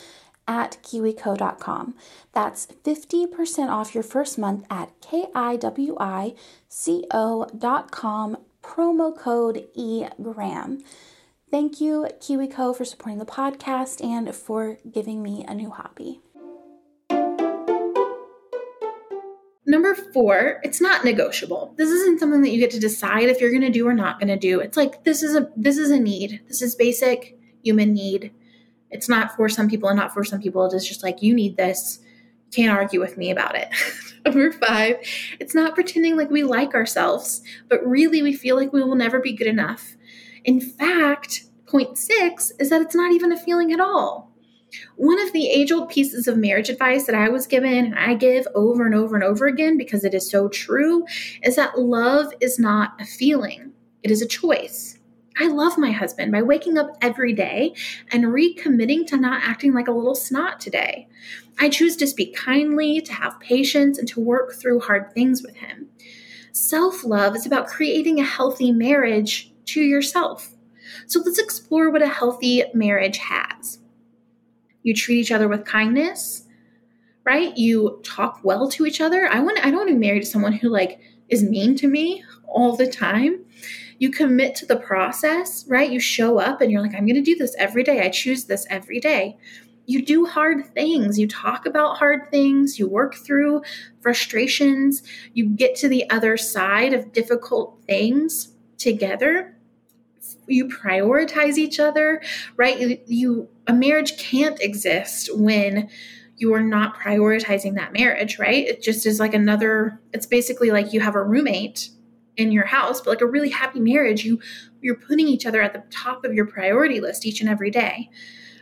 at 0.47 0.79
kiwico.com. 0.83 1.95
That's 2.33 2.67
50% 2.67 3.69
off 3.69 3.95
your 3.95 4.03
first 4.03 4.39
month 4.39 4.67
at 4.71 4.99
kiwico.com, 5.01 6.37
promo 8.63 9.17
code 9.17 9.69
EGRAM. 9.77 10.83
Thank 11.51 11.81
you, 11.81 12.07
KiwiCo, 12.21 12.77
for 12.77 12.85
supporting 12.85 13.19
the 13.19 13.27
podcast 13.27 14.05
and 14.05 14.33
for 14.35 14.79
giving 14.89 15.21
me 15.23 15.45
a 15.49 15.55
new 15.55 15.71
hobby. 15.71 16.21
Number 19.67 19.95
four, 19.95 20.61
it's 20.63 20.81
not 20.81 21.05
negotiable. 21.05 21.75
This 21.77 21.91
isn't 21.91 22.19
something 22.19 22.43
that 22.43 22.51
you 22.51 22.59
get 22.59 22.73
to 22.73 22.81
decide 22.81 23.29
if 23.29 23.41
you're 23.41 23.51
going 23.51 23.63
to 23.63 23.71
do 23.71 23.87
or 23.87 23.95
not 23.95 24.19
going 24.19 24.29
to 24.29 24.37
do. 24.37 24.59
It's 24.59 24.77
like 24.77 25.05
this 25.05 25.23
is 25.23 25.37
a 25.37 25.49
this 25.57 25.79
is 25.79 25.91
a 25.91 26.01
need. 26.01 26.41
This 26.49 26.61
is 26.61 26.75
basic 26.75 27.39
human 27.63 27.93
need. 27.95 28.33
It's 28.91 29.09
not 29.09 29.37
for 29.37 29.49
some 29.49 29.69
people 29.69 29.89
and 29.89 29.99
not 29.99 30.13
for 30.13 30.25
some 30.25 30.41
people. 30.41 30.65
It 30.67 30.75
is 30.75 30.87
just 30.87 31.03
like, 31.03 31.23
you 31.23 31.35
need 31.35 31.57
this. 31.57 32.01
Can't 32.53 32.77
argue 32.77 33.01
with 33.01 33.17
me 33.17 33.31
about 33.31 33.55
it. 33.55 33.69
Number 34.25 34.53
five, 34.53 34.97
it's 35.39 35.55
not 35.55 35.75
pretending 35.75 36.17
like 36.17 36.31
we 36.31 36.43
like 36.43 36.75
ourselves, 36.75 37.43
but 37.69 37.87
really 37.87 38.23
we 38.23 38.35
feel 38.35 38.57
like 38.57 38.73
we 38.73 38.83
will 38.83 38.97
never 38.97 39.21
be 39.21 39.33
good 39.33 39.47
enough. 39.47 39.97
In 40.45 40.61
fact, 40.61 41.45
point 41.67 41.97
six 41.97 42.53
is 42.59 42.71
that 42.71 42.83
it's 42.83 42.95
not 42.95 43.13
even 43.13 43.33
a 43.33 43.39
feeling 43.39 43.73
at 43.73 43.81
all. 43.81 44.31
One 44.97 45.21
of 45.21 45.33
the 45.33 45.49
age 45.49 45.73
old 45.73 45.89
pieces 45.89 46.29
of 46.29 46.37
marriage 46.37 46.69
advice 46.69 47.07
that 47.07 47.15
I 47.15 47.29
was 47.29 47.47
given 47.47 47.73
and 47.87 47.99
I 47.99 48.15
give 48.15 48.47
over 48.55 48.87
and 48.87 48.95
over 48.95 49.15
and 49.17 49.25
over 49.25 49.47
again 49.47 49.77
because 49.77 50.05
it 50.05 50.15
is 50.15 50.31
so 50.31 50.49
true 50.49 51.05
is 51.43 51.57
that 51.57 51.79
love 51.79 52.33
is 52.41 52.59
not 52.59 53.01
a 53.01 53.05
feeling, 53.05 53.73
it 54.03 54.11
is 54.11 54.23
a 54.23 54.27
choice. 54.27 54.90
I 55.41 55.47
love 55.47 55.79
my 55.79 55.91
husband 55.91 56.33
by 56.33 56.43
waking 56.43 56.77
up 56.77 56.99
every 57.01 57.33
day 57.33 57.75
and 58.13 58.25
recommitting 58.25 59.07
to 59.07 59.17
not 59.17 59.43
acting 59.43 59.73
like 59.73 59.89
a 59.89 59.93
little 59.93 60.15
snot 60.15 60.61
today. 60.61 61.09
I 61.59 61.71
choose 61.71 61.97
to 61.97 62.07
speak 62.07 62.37
kindly, 62.37 63.01
to 63.01 63.13
have 63.15 63.41
patience, 63.41 63.97
and 63.97 64.07
to 64.09 64.21
work 64.21 64.53
through 64.53 64.81
hard 64.81 65.15
things 65.15 65.43
with 65.43 65.57
him. 65.57 65.89
Self 66.53 67.05
love 67.05 67.35
is 67.35 67.47
about 67.47 67.69
creating 67.69 68.21
a 68.21 68.25
healthy 68.25 68.71
marriage 68.71 69.51
to 69.67 69.81
yourself. 69.81 70.51
So 71.07 71.23
let's 71.25 71.39
explore 71.39 71.91
what 71.91 72.03
a 72.03 72.09
healthy 72.09 72.63
marriage 72.75 73.17
has. 73.17 73.79
You 74.83 74.93
treat 74.93 75.21
each 75.21 75.33
other 75.33 75.49
with 75.49 75.65
kindness, 75.65 76.45
right? 77.25 77.57
You 77.57 78.01
talk 78.05 78.41
well 78.45 78.69
to 78.73 78.85
each 78.85 79.01
other. 79.01 79.27
I 79.27 79.41
want 79.41 79.59
I 79.65 79.71
don't 79.71 79.77
want 79.77 79.89
to 79.89 79.95
be 79.95 80.07
married 80.07 80.21
to 80.21 80.27
someone 80.27 80.53
who 80.53 80.69
like 80.69 81.01
is 81.31 81.43
mean 81.43 81.77
to 81.77 81.89
me 81.89 82.25
all 82.47 82.77
the 82.77 82.91
time 82.91 83.45
you 84.00 84.11
commit 84.11 84.54
to 84.57 84.66
the 84.66 84.76
process, 84.76 85.66
right? 85.69 85.90
You 85.90 86.00
show 86.00 86.38
up 86.38 86.62
and 86.62 86.73
you're 86.73 86.80
like, 86.80 86.95
I'm 86.95 87.04
going 87.04 87.16
to 87.16 87.23
do 87.23 87.37
this 87.37 87.54
every 87.59 87.85
day. 87.85 88.00
I 88.00 88.09
choose 88.09 88.47
this 88.47 88.66
every 88.71 88.99
day. 88.99 89.37
You 89.85 90.02
do 90.02 90.25
hard 90.25 90.73
things. 90.73 91.19
You 91.19 91.28
talk 91.28 91.66
about 91.66 91.99
hard 91.99 92.30
things. 92.30 92.78
You 92.78 92.88
work 92.88 93.14
through 93.14 93.61
frustrations. 94.00 95.02
You 95.35 95.50
get 95.50 95.76
to 95.76 95.88
the 95.88 96.09
other 96.09 96.38
side 96.38 96.95
of 96.95 97.12
difficult 97.12 97.76
things 97.87 98.54
together. 98.78 99.54
You 100.47 100.69
prioritize 100.69 101.59
each 101.59 101.78
other, 101.78 102.23
right? 102.57 102.80
You, 102.80 102.99
you 103.07 103.49
a 103.66 103.75
marriage 103.75 104.16
can't 104.16 104.59
exist 104.62 105.28
when 105.37 105.90
you 106.38 106.54
are 106.54 106.62
not 106.62 106.97
prioritizing 106.97 107.75
that 107.75 107.92
marriage, 107.92 108.38
right? 108.38 108.66
It 108.66 108.80
just 108.80 109.04
is 109.04 109.21
like 109.21 109.35
another, 109.35 110.00
it's 110.14 110.25
basically 110.25 110.71
like 110.71 110.95
you 110.95 111.00
have 111.00 111.16
a 111.16 111.23
roommate 111.23 111.90
in 112.41 112.53
your 112.53 112.67
house, 112.67 113.01
but 113.01 113.11
like 113.11 113.21
a 113.21 113.27
really 113.27 113.51
happy 113.51 113.81
marriage, 113.81 114.25
you 114.25 114.41
you're 114.81 114.97
putting 114.97 115.29
each 115.29 115.47
other 115.47 115.61
at 115.61 115.73
the 115.73 115.83
top 115.91 116.25
of 116.25 116.35
your 116.35 116.47
priority 116.47 117.01
list 117.01 117.27
each 117.27 117.41
and 117.41 117.51
every 117.51 117.71
day. 117.71 118.11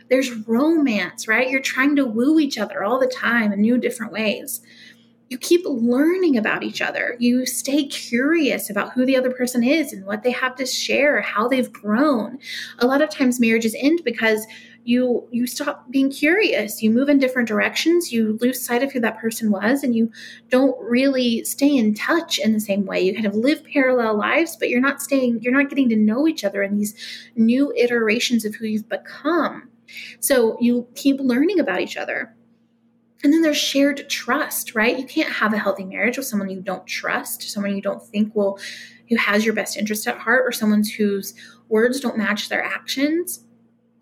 There's 0.09 0.47
romance, 0.47 1.27
right? 1.27 1.49
You're 1.49 1.61
trying 1.61 1.95
to 1.95 2.05
woo 2.05 2.39
each 2.39 2.57
other 2.57 2.83
all 2.83 2.99
the 2.99 3.07
time 3.07 3.53
in 3.53 3.61
new 3.61 3.77
different 3.77 4.11
ways. 4.11 4.61
You 5.29 5.37
keep 5.37 5.61
learning 5.65 6.37
about 6.37 6.63
each 6.63 6.81
other. 6.81 7.15
You 7.19 7.45
stay 7.45 7.85
curious 7.85 8.69
about 8.69 8.93
who 8.93 9.05
the 9.05 9.15
other 9.15 9.29
person 9.29 9.63
is 9.63 9.93
and 9.93 10.05
what 10.05 10.23
they 10.23 10.31
have 10.31 10.55
to 10.55 10.65
share, 10.65 11.21
how 11.21 11.47
they've 11.47 11.71
grown. 11.71 12.39
A 12.79 12.87
lot 12.87 13.03
of 13.03 13.11
times 13.11 13.39
marriages 13.39 13.75
end 13.77 14.01
because 14.03 14.47
you 14.83 15.27
you 15.31 15.45
stop 15.45 15.89
being 15.91 16.09
curious 16.09 16.81
you 16.81 16.89
move 16.89 17.09
in 17.09 17.19
different 17.19 17.47
directions 17.47 18.11
you 18.11 18.37
lose 18.41 18.63
sight 18.63 18.81
of 18.81 18.91
who 18.91 18.99
that 18.99 19.19
person 19.19 19.51
was 19.51 19.83
and 19.83 19.95
you 19.95 20.11
don't 20.49 20.79
really 20.81 21.43
stay 21.43 21.75
in 21.75 21.93
touch 21.93 22.39
in 22.39 22.53
the 22.53 22.59
same 22.59 22.85
way 22.85 23.01
you 23.01 23.13
kind 23.13 23.25
of 23.25 23.35
live 23.35 23.63
parallel 23.65 24.17
lives 24.17 24.55
but 24.55 24.69
you're 24.69 24.79
not 24.79 25.01
staying 25.01 25.39
you're 25.41 25.53
not 25.53 25.69
getting 25.69 25.89
to 25.89 25.95
know 25.95 26.27
each 26.27 26.43
other 26.43 26.63
in 26.63 26.77
these 26.77 26.95
new 27.35 27.73
iterations 27.75 28.45
of 28.45 28.55
who 28.55 28.65
you've 28.65 28.89
become 28.89 29.69
So 30.19 30.57
you 30.59 30.87
keep 30.95 31.19
learning 31.19 31.59
about 31.59 31.81
each 31.81 31.97
other. 31.97 32.35
And 33.23 33.33
then 33.33 33.41
there's 33.41 33.57
shared 33.57 34.09
trust, 34.09 34.75
right? 34.75 34.97
You 34.97 35.05
can't 35.05 35.31
have 35.31 35.53
a 35.53 35.57
healthy 35.57 35.83
marriage 35.83 36.17
with 36.17 36.25
someone 36.27 36.49
you 36.49 36.61
don't 36.61 36.87
trust, 36.87 37.41
someone 37.43 37.75
you 37.75 37.81
don't 37.81 38.01
think 38.01 38.33
will, 38.33 38.57
who 39.09 39.17
has 39.17 39.43
your 39.43 39.53
best 39.53 39.75
interest 39.75 40.07
at 40.07 40.17
heart, 40.17 40.45
or 40.45 40.53
someone 40.53 40.83
whose 40.97 41.33
words 41.67 41.99
don't 41.99 42.17
match 42.17 42.47
their 42.47 42.63
actions. 42.63 43.43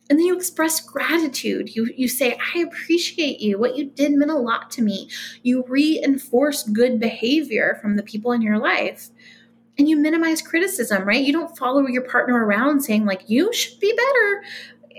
And 0.10 0.18
then 0.18 0.26
you 0.26 0.36
express 0.36 0.80
gratitude. 0.80 1.76
You, 1.76 1.90
you 1.96 2.08
say, 2.08 2.38
I 2.56 2.60
appreciate 2.60 3.42
you. 3.42 3.60
What 3.60 3.76
you 3.76 3.86
did 3.86 4.14
meant 4.14 4.32
a 4.32 4.38
lot 4.38 4.72
to 4.72 4.82
me. 4.82 5.10
You 5.44 5.66
reinforce 5.68 6.64
good 6.64 7.00
behavior 7.00 7.78
from 7.82 7.98
the 7.98 8.04
people 8.04 8.32
in 8.32 8.42
your 8.42 8.58
life. 8.58 9.10
And 9.78 9.88
you 9.88 9.96
minimize 9.98 10.42
criticism, 10.42 11.04
right? 11.04 11.24
You 11.24 11.34
don't 11.34 11.56
follow 11.56 11.86
your 11.86 12.02
partner 12.02 12.44
around 12.44 12.82
saying, 12.82 13.06
like, 13.06 13.30
you 13.30 13.54
should 13.54 13.80
be 13.80 13.94
better 13.96 14.44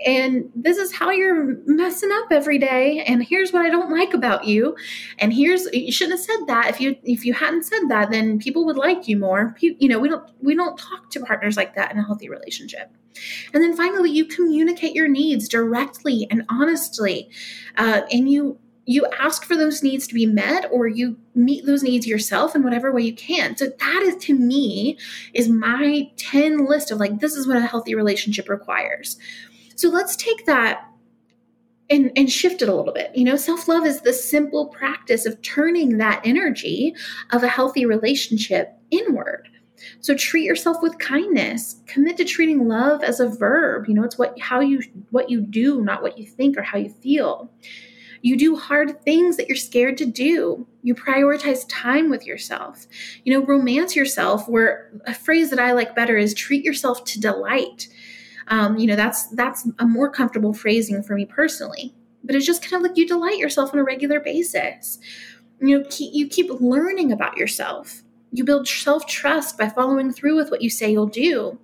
and 0.05 0.51
this 0.55 0.77
is 0.77 0.93
how 0.93 1.09
you're 1.09 1.57
messing 1.65 2.11
up 2.11 2.31
every 2.31 2.57
day 2.57 3.03
and 3.05 3.23
here's 3.23 3.51
what 3.51 3.65
i 3.65 3.69
don't 3.69 3.89
like 3.89 4.13
about 4.13 4.45
you. 4.45 4.75
And 5.17 5.33
here's 5.33 5.67
you 5.73 5.91
shouldn't 5.91 6.19
have 6.19 6.25
said 6.25 6.47
that. 6.47 6.69
If 6.69 6.81
you 6.81 6.95
if 7.03 7.25
you 7.25 7.33
hadn't 7.33 7.63
said 7.63 7.87
that 7.89 8.11
then 8.11 8.39
people 8.39 8.65
would 8.65 8.77
like 8.77 9.07
you 9.07 9.17
more. 9.17 9.55
You 9.59 9.87
know 9.87 9.99
we 9.99 10.09
don't 10.09 10.29
we 10.41 10.55
don't 10.55 10.77
talk 10.77 11.09
to 11.11 11.19
partners 11.19 11.57
like 11.57 11.75
that 11.75 11.91
in 11.91 11.97
a 11.97 12.05
healthy 12.05 12.29
relationship. 12.29 12.91
And 13.53 13.63
then 13.63 13.75
finally 13.75 14.11
you 14.11 14.25
communicate 14.25 14.93
your 14.93 15.07
needs 15.07 15.47
directly 15.47 16.27
and 16.29 16.43
honestly 16.49 17.29
uh, 17.77 18.01
and 18.11 18.29
you 18.29 18.59
you 18.85 19.05
ask 19.19 19.45
for 19.45 19.55
those 19.55 19.83
needs 19.83 20.07
to 20.07 20.15
be 20.15 20.25
met 20.25 20.67
or 20.71 20.87
you 20.87 21.15
meet 21.35 21.63
those 21.65 21.83
needs 21.83 22.07
yourself 22.07 22.55
in 22.55 22.63
whatever 22.63 22.91
way 22.91 23.03
you 23.03 23.13
can. 23.13 23.55
So 23.55 23.67
that 23.67 24.01
is 24.03 24.15
to 24.25 24.33
me 24.33 24.97
is 25.33 25.47
my 25.47 26.09
10 26.17 26.65
list 26.65 26.89
of 26.89 26.99
like 26.99 27.19
this 27.19 27.35
is 27.35 27.47
what 27.47 27.57
a 27.57 27.61
healthy 27.61 27.93
relationship 27.93 28.49
requires 28.49 29.17
so 29.79 29.87
let's 29.87 30.17
take 30.17 30.45
that 30.45 30.89
and, 31.89 32.11
and 32.17 32.29
shift 32.29 32.61
it 32.61 32.67
a 32.67 32.75
little 32.75 32.91
bit. 32.91 33.15
You 33.15 33.23
know, 33.23 33.37
self 33.37 33.69
love 33.69 33.85
is 33.85 34.01
the 34.01 34.11
simple 34.11 34.67
practice 34.67 35.25
of 35.25 35.41
turning 35.41 35.99
that 35.99 36.21
energy 36.25 36.93
of 37.31 37.43
a 37.43 37.47
healthy 37.47 37.85
relationship 37.85 38.73
inward. 38.91 39.47
So 40.01 40.15
treat 40.15 40.43
yourself 40.43 40.81
with 40.81 40.99
kindness. 40.99 41.81
Commit 41.87 42.17
to 42.17 42.25
treating 42.25 42.67
love 42.67 43.03
as 43.03 43.21
a 43.21 43.29
verb. 43.29 43.87
You 43.87 43.93
know, 43.93 44.03
it's 44.03 44.17
what 44.17 44.37
how 44.37 44.59
you 44.59 44.81
what 45.11 45.29
you 45.29 45.39
do, 45.39 45.81
not 45.81 46.01
what 46.01 46.17
you 46.17 46.25
think 46.25 46.57
or 46.57 46.61
how 46.61 46.77
you 46.77 46.89
feel. 46.89 47.49
You 48.21 48.35
do 48.35 48.57
hard 48.57 49.01
things 49.03 49.37
that 49.37 49.47
you're 49.47 49.55
scared 49.55 49.97
to 49.99 50.05
do. 50.05 50.67
You 50.83 50.93
prioritize 50.93 51.65
time 51.69 52.09
with 52.09 52.25
yourself. 52.25 52.85
You 53.23 53.31
know, 53.31 53.45
romance 53.45 53.95
yourself, 53.95 54.49
where 54.49 54.91
a 55.07 55.13
phrase 55.13 55.51
that 55.51 55.59
I 55.59 55.71
like 55.71 55.95
better 55.95 56.17
is 56.17 56.33
treat 56.33 56.65
yourself 56.65 57.05
to 57.05 57.21
delight 57.21 57.87
um, 58.49 58.77
you 58.77 58.87
know, 58.87 58.95
that's 58.95 59.27
that's 59.27 59.67
a 59.79 59.85
more 59.85 60.09
comfortable 60.09 60.53
phrasing 60.53 61.01
for 61.03 61.15
me 61.15 61.25
personally. 61.25 61.93
But 62.23 62.35
it's 62.35 62.45
just 62.45 62.61
kind 62.61 62.83
of 62.83 62.89
like 62.89 62.97
you 62.97 63.07
delight 63.07 63.37
yourself 63.37 63.73
on 63.73 63.79
a 63.79 63.83
regular 63.83 64.19
basis. 64.19 64.99
You 65.61 65.79
know, 65.79 65.85
keep, 65.89 66.13
you 66.13 66.27
keep 66.27 66.49
learning 66.59 67.11
about 67.11 67.37
yourself. 67.37 68.01
You 68.31 68.43
build 68.43 68.67
self 68.67 69.05
trust 69.05 69.57
by 69.57 69.69
following 69.69 70.11
through 70.11 70.35
with 70.35 70.51
what 70.51 70.61
you 70.61 70.69
say 70.69 70.91
you'll 70.91 71.07
do. 71.07 71.59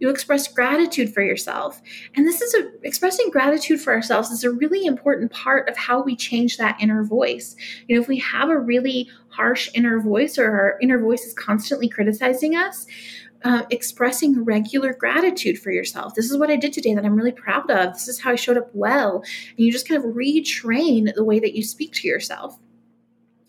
You 0.00 0.10
express 0.10 0.48
gratitude 0.48 1.14
for 1.14 1.22
yourself. 1.22 1.80
And 2.14 2.26
this 2.26 2.42
is 2.42 2.54
a, 2.54 2.70
expressing 2.82 3.30
gratitude 3.30 3.80
for 3.80 3.92
ourselves 3.92 4.30
is 4.30 4.44
a 4.44 4.50
really 4.50 4.84
important 4.84 5.30
part 5.30 5.68
of 5.68 5.76
how 5.76 6.02
we 6.02 6.16
change 6.16 6.56
that 6.56 6.76
inner 6.80 7.04
voice. 7.04 7.54
You 7.86 7.94
know, 7.94 8.02
if 8.02 8.08
we 8.08 8.18
have 8.18 8.50
a 8.50 8.58
really 8.58 9.08
harsh 9.28 9.70
inner 9.74 10.00
voice 10.00 10.36
or 10.36 10.50
our 10.50 10.78
inner 10.82 10.98
voice 10.98 11.22
is 11.22 11.34
constantly 11.34 11.88
criticizing 11.88 12.56
us, 12.56 12.86
uh, 13.44 13.64
expressing 13.70 14.42
regular 14.42 14.94
gratitude 14.94 15.58
for 15.58 15.70
yourself. 15.70 16.14
This 16.14 16.30
is 16.30 16.38
what 16.38 16.50
I 16.50 16.56
did 16.56 16.72
today 16.72 16.94
that 16.94 17.04
I'm 17.04 17.14
really 17.14 17.32
proud 17.32 17.70
of. 17.70 17.92
This 17.92 18.08
is 18.08 18.20
how 18.20 18.32
I 18.32 18.36
showed 18.36 18.56
up 18.56 18.70
well. 18.72 19.22
And 19.50 19.58
you 19.58 19.70
just 19.70 19.86
kind 19.86 20.02
of 20.02 20.10
retrain 20.14 21.14
the 21.14 21.24
way 21.24 21.38
that 21.40 21.54
you 21.54 21.62
speak 21.62 21.92
to 21.94 22.08
yourself. 22.08 22.58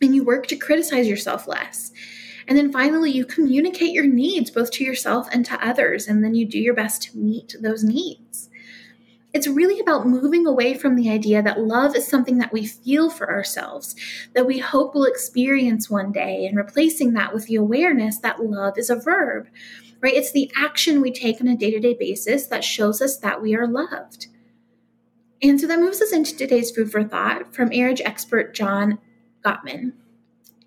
And 0.02 0.14
you 0.14 0.26
work 0.26 0.48
to 0.48 0.58
criticize 0.58 1.08
yourself 1.08 1.48
less. 1.48 1.94
And 2.48 2.58
then 2.58 2.72
finally, 2.72 3.10
you 3.10 3.26
communicate 3.26 3.94
your 3.94 4.06
needs 4.06 4.52
both 4.52 4.70
to 4.72 4.84
yourself 4.84 5.28
and 5.32 5.46
to 5.46 5.66
others. 5.66 6.08
And 6.08 6.24
then 6.24 6.36
you 6.36 6.46
do 6.46 6.60
your 6.60 6.76
best 6.76 7.02
to 7.04 7.18
meet 7.18 7.56
those 7.60 7.84
needs. 7.84 8.25
It's 9.36 9.48
really 9.48 9.80
about 9.80 10.08
moving 10.08 10.48
away 10.48 10.74
from 10.74 10.96
the 10.96 11.10
idea 11.12 11.44
that 11.44 11.60
love 11.60 11.96
is 11.96 12.08
something 12.08 12.40
that 12.40 12.54
we 12.54 12.66
feel 12.66 13.10
for 13.10 13.30
ourselves, 13.30 13.96
that 14.34 14.48
we 14.48 14.58
hope 14.58 14.96
we'll 14.96 15.04
experience 15.04 15.90
one 15.90 16.12
day, 16.12 16.46
and 16.48 16.58
replacing 16.58 17.14
that 17.14 17.34
with 17.34 17.46
the 17.46 17.56
awareness 17.56 18.18
that 18.20 18.44
love 18.44 18.78
is 18.78 18.90
a 18.90 18.96
verb 18.96 19.48
right? 20.06 20.14
It's 20.14 20.32
the 20.32 20.52
action 20.56 21.02
we 21.02 21.12
take 21.12 21.42
on 21.42 21.48
a 21.48 21.58
day 21.58 21.72
to 21.72 21.80
day 21.80 21.96
basis 21.96 22.46
that 22.48 22.64
shows 22.64 23.02
us 23.02 23.18
that 23.18 23.42
we 23.42 23.56
are 23.56 23.68
loved. 23.68 24.28
And 25.42 25.60
so 25.60 25.66
that 25.66 25.80
moves 25.80 26.00
us 26.00 26.14
into 26.14 26.38
today's 26.38 26.70
food 26.70 26.92
for 26.92 27.04
thought 27.04 27.56
from 27.56 27.70
marriage 27.70 28.02
expert 28.06 28.54
John 28.54 29.00
Gottman. 29.44 29.94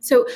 So 0.01 0.27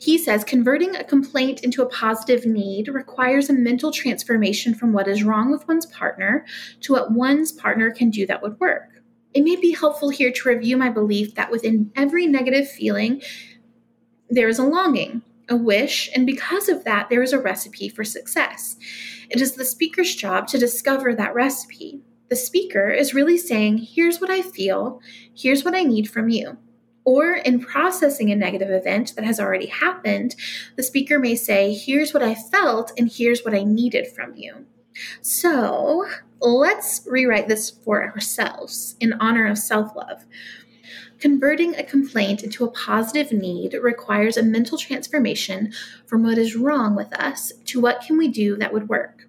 he 0.00 0.16
says 0.16 0.44
converting 0.44 0.96
a 0.96 1.04
complaint 1.04 1.60
into 1.62 1.82
a 1.82 1.88
positive 1.88 2.46
need 2.46 2.88
requires 2.88 3.50
a 3.50 3.52
mental 3.52 3.92
transformation 3.92 4.74
from 4.74 4.94
what 4.94 5.06
is 5.06 5.22
wrong 5.22 5.50
with 5.50 5.68
one's 5.68 5.84
partner 5.84 6.46
to 6.80 6.94
what 6.94 7.12
one's 7.12 7.52
partner 7.52 7.90
can 7.90 8.08
do 8.08 8.26
that 8.26 8.40
would 8.40 8.58
work. 8.58 9.02
It 9.34 9.44
may 9.44 9.56
be 9.56 9.72
helpful 9.72 10.08
here 10.08 10.32
to 10.32 10.48
review 10.48 10.78
my 10.78 10.88
belief 10.88 11.34
that 11.34 11.50
within 11.50 11.92
every 11.94 12.26
negative 12.26 12.66
feeling, 12.66 13.20
there 14.30 14.48
is 14.48 14.58
a 14.58 14.64
longing, 14.64 15.20
a 15.50 15.56
wish, 15.56 16.08
and 16.14 16.24
because 16.24 16.70
of 16.70 16.84
that, 16.84 17.10
there 17.10 17.22
is 17.22 17.34
a 17.34 17.38
recipe 17.38 17.90
for 17.90 18.02
success. 18.02 18.76
It 19.28 19.42
is 19.42 19.52
the 19.52 19.66
speaker's 19.66 20.14
job 20.14 20.46
to 20.48 20.58
discover 20.58 21.14
that 21.14 21.34
recipe. 21.34 22.00
The 22.30 22.36
speaker 22.36 22.88
is 22.88 23.12
really 23.12 23.36
saying, 23.36 23.78
Here's 23.78 24.18
what 24.18 24.30
I 24.30 24.40
feel, 24.40 25.02
here's 25.34 25.62
what 25.62 25.74
I 25.74 25.82
need 25.82 26.08
from 26.08 26.30
you. 26.30 26.56
Or 27.04 27.32
in 27.32 27.60
processing 27.60 28.30
a 28.30 28.36
negative 28.36 28.70
event 28.70 29.14
that 29.16 29.24
has 29.24 29.40
already 29.40 29.66
happened, 29.66 30.36
the 30.76 30.82
speaker 30.82 31.18
may 31.18 31.34
say, 31.34 31.72
Here's 31.72 32.12
what 32.12 32.22
I 32.22 32.34
felt, 32.34 32.92
and 32.98 33.10
here's 33.10 33.42
what 33.42 33.54
I 33.54 33.64
needed 33.64 34.06
from 34.08 34.36
you. 34.36 34.66
So 35.22 36.06
let's 36.40 37.02
rewrite 37.06 37.48
this 37.48 37.70
for 37.70 38.04
ourselves 38.04 38.96
in 39.00 39.14
honor 39.14 39.46
of 39.46 39.58
self 39.58 39.94
love. 39.96 40.24
Converting 41.18 41.74
a 41.74 41.84
complaint 41.84 42.42
into 42.42 42.64
a 42.64 42.70
positive 42.70 43.30
need 43.30 43.74
requires 43.74 44.38
a 44.38 44.42
mental 44.42 44.78
transformation 44.78 45.72
from 46.06 46.22
what 46.22 46.38
is 46.38 46.56
wrong 46.56 46.96
with 46.96 47.12
us 47.12 47.52
to 47.66 47.80
what 47.80 48.00
can 48.00 48.16
we 48.16 48.26
do 48.28 48.56
that 48.56 48.72
would 48.72 48.88
work. 48.88 49.28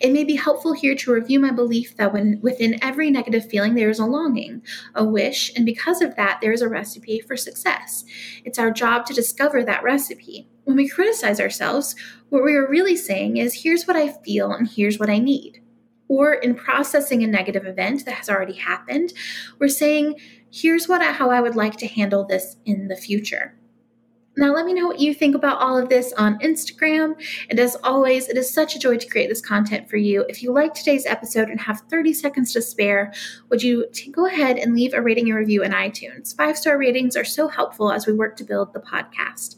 It 0.00 0.12
may 0.12 0.24
be 0.24 0.36
helpful 0.36 0.72
here 0.72 0.94
to 0.94 1.12
review 1.12 1.40
my 1.40 1.50
belief 1.50 1.96
that 1.96 2.12
when 2.12 2.40
within 2.40 2.82
every 2.82 3.10
negative 3.10 3.48
feeling 3.48 3.74
there 3.74 3.90
is 3.90 3.98
a 3.98 4.06
longing, 4.06 4.62
a 4.94 5.04
wish, 5.04 5.52
and 5.56 5.66
because 5.66 6.00
of 6.00 6.16
that 6.16 6.38
there 6.40 6.52
is 6.52 6.62
a 6.62 6.68
recipe 6.68 7.20
for 7.20 7.36
success. 7.36 8.04
It's 8.44 8.58
our 8.58 8.70
job 8.70 9.06
to 9.06 9.14
discover 9.14 9.64
that 9.64 9.82
recipe. 9.82 10.48
When 10.64 10.76
we 10.76 10.88
criticize 10.88 11.40
ourselves, 11.40 11.94
what 12.28 12.44
we 12.44 12.54
are 12.54 12.68
really 12.68 12.96
saying 12.96 13.36
is 13.36 13.62
here's 13.62 13.86
what 13.86 13.96
I 13.96 14.08
feel 14.24 14.52
and 14.52 14.68
here's 14.68 14.98
what 14.98 15.10
I 15.10 15.18
need. 15.18 15.62
Or 16.08 16.34
in 16.34 16.54
processing 16.54 17.24
a 17.24 17.26
negative 17.26 17.66
event 17.66 18.04
that 18.04 18.14
has 18.14 18.28
already 18.28 18.54
happened, 18.54 19.12
we're 19.58 19.68
saying 19.68 20.20
here's 20.52 20.88
what 20.88 21.02
I, 21.02 21.12
how 21.12 21.30
I 21.30 21.40
would 21.40 21.56
like 21.56 21.76
to 21.78 21.86
handle 21.86 22.24
this 22.24 22.56
in 22.64 22.88
the 22.88 22.96
future. 22.96 23.56
Now, 24.38 24.52
let 24.52 24.66
me 24.66 24.74
know 24.74 24.86
what 24.86 25.00
you 25.00 25.14
think 25.14 25.34
about 25.34 25.62
all 25.62 25.78
of 25.78 25.88
this 25.88 26.12
on 26.12 26.38
Instagram. 26.40 27.14
And 27.48 27.58
as 27.58 27.74
always, 27.82 28.28
it 28.28 28.36
is 28.36 28.52
such 28.52 28.76
a 28.76 28.78
joy 28.78 28.98
to 28.98 29.06
create 29.08 29.30
this 29.30 29.40
content 29.40 29.88
for 29.88 29.96
you. 29.96 30.26
If 30.28 30.42
you 30.42 30.52
like 30.52 30.74
today's 30.74 31.06
episode 31.06 31.48
and 31.48 31.58
have 31.58 31.80
30 31.88 32.12
seconds 32.12 32.52
to 32.52 32.60
spare, 32.60 33.14
would 33.48 33.62
you 33.62 33.86
t- 33.94 34.10
go 34.10 34.26
ahead 34.26 34.58
and 34.58 34.74
leave 34.74 34.92
a 34.92 35.00
rating 35.00 35.30
and 35.30 35.38
review 35.38 35.62
in 35.62 35.72
iTunes? 35.72 36.36
Five 36.36 36.58
star 36.58 36.76
ratings 36.76 37.16
are 37.16 37.24
so 37.24 37.48
helpful 37.48 37.90
as 37.90 38.06
we 38.06 38.12
work 38.12 38.36
to 38.36 38.44
build 38.44 38.74
the 38.74 38.80
podcast. 38.80 39.56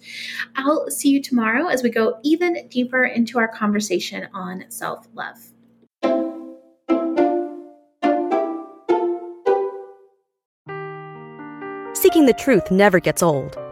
I'll 0.55 0.89
see 0.91 1.11
you 1.11 1.21
tomorrow 1.21 1.67
as 1.67 1.83
we 1.83 1.91
go 1.91 2.21
even 2.23 2.69
deeper 2.69 3.05
into 3.05 3.41
our 3.41 3.49
conversation 3.49 4.29
on 4.33 4.65
self 4.69 5.09
love. 5.13 5.39
Seeking 11.95 12.27
the 12.27 12.35
truth 12.39 12.71
never 12.71 13.01
gets 13.01 13.25
old. 13.25 13.59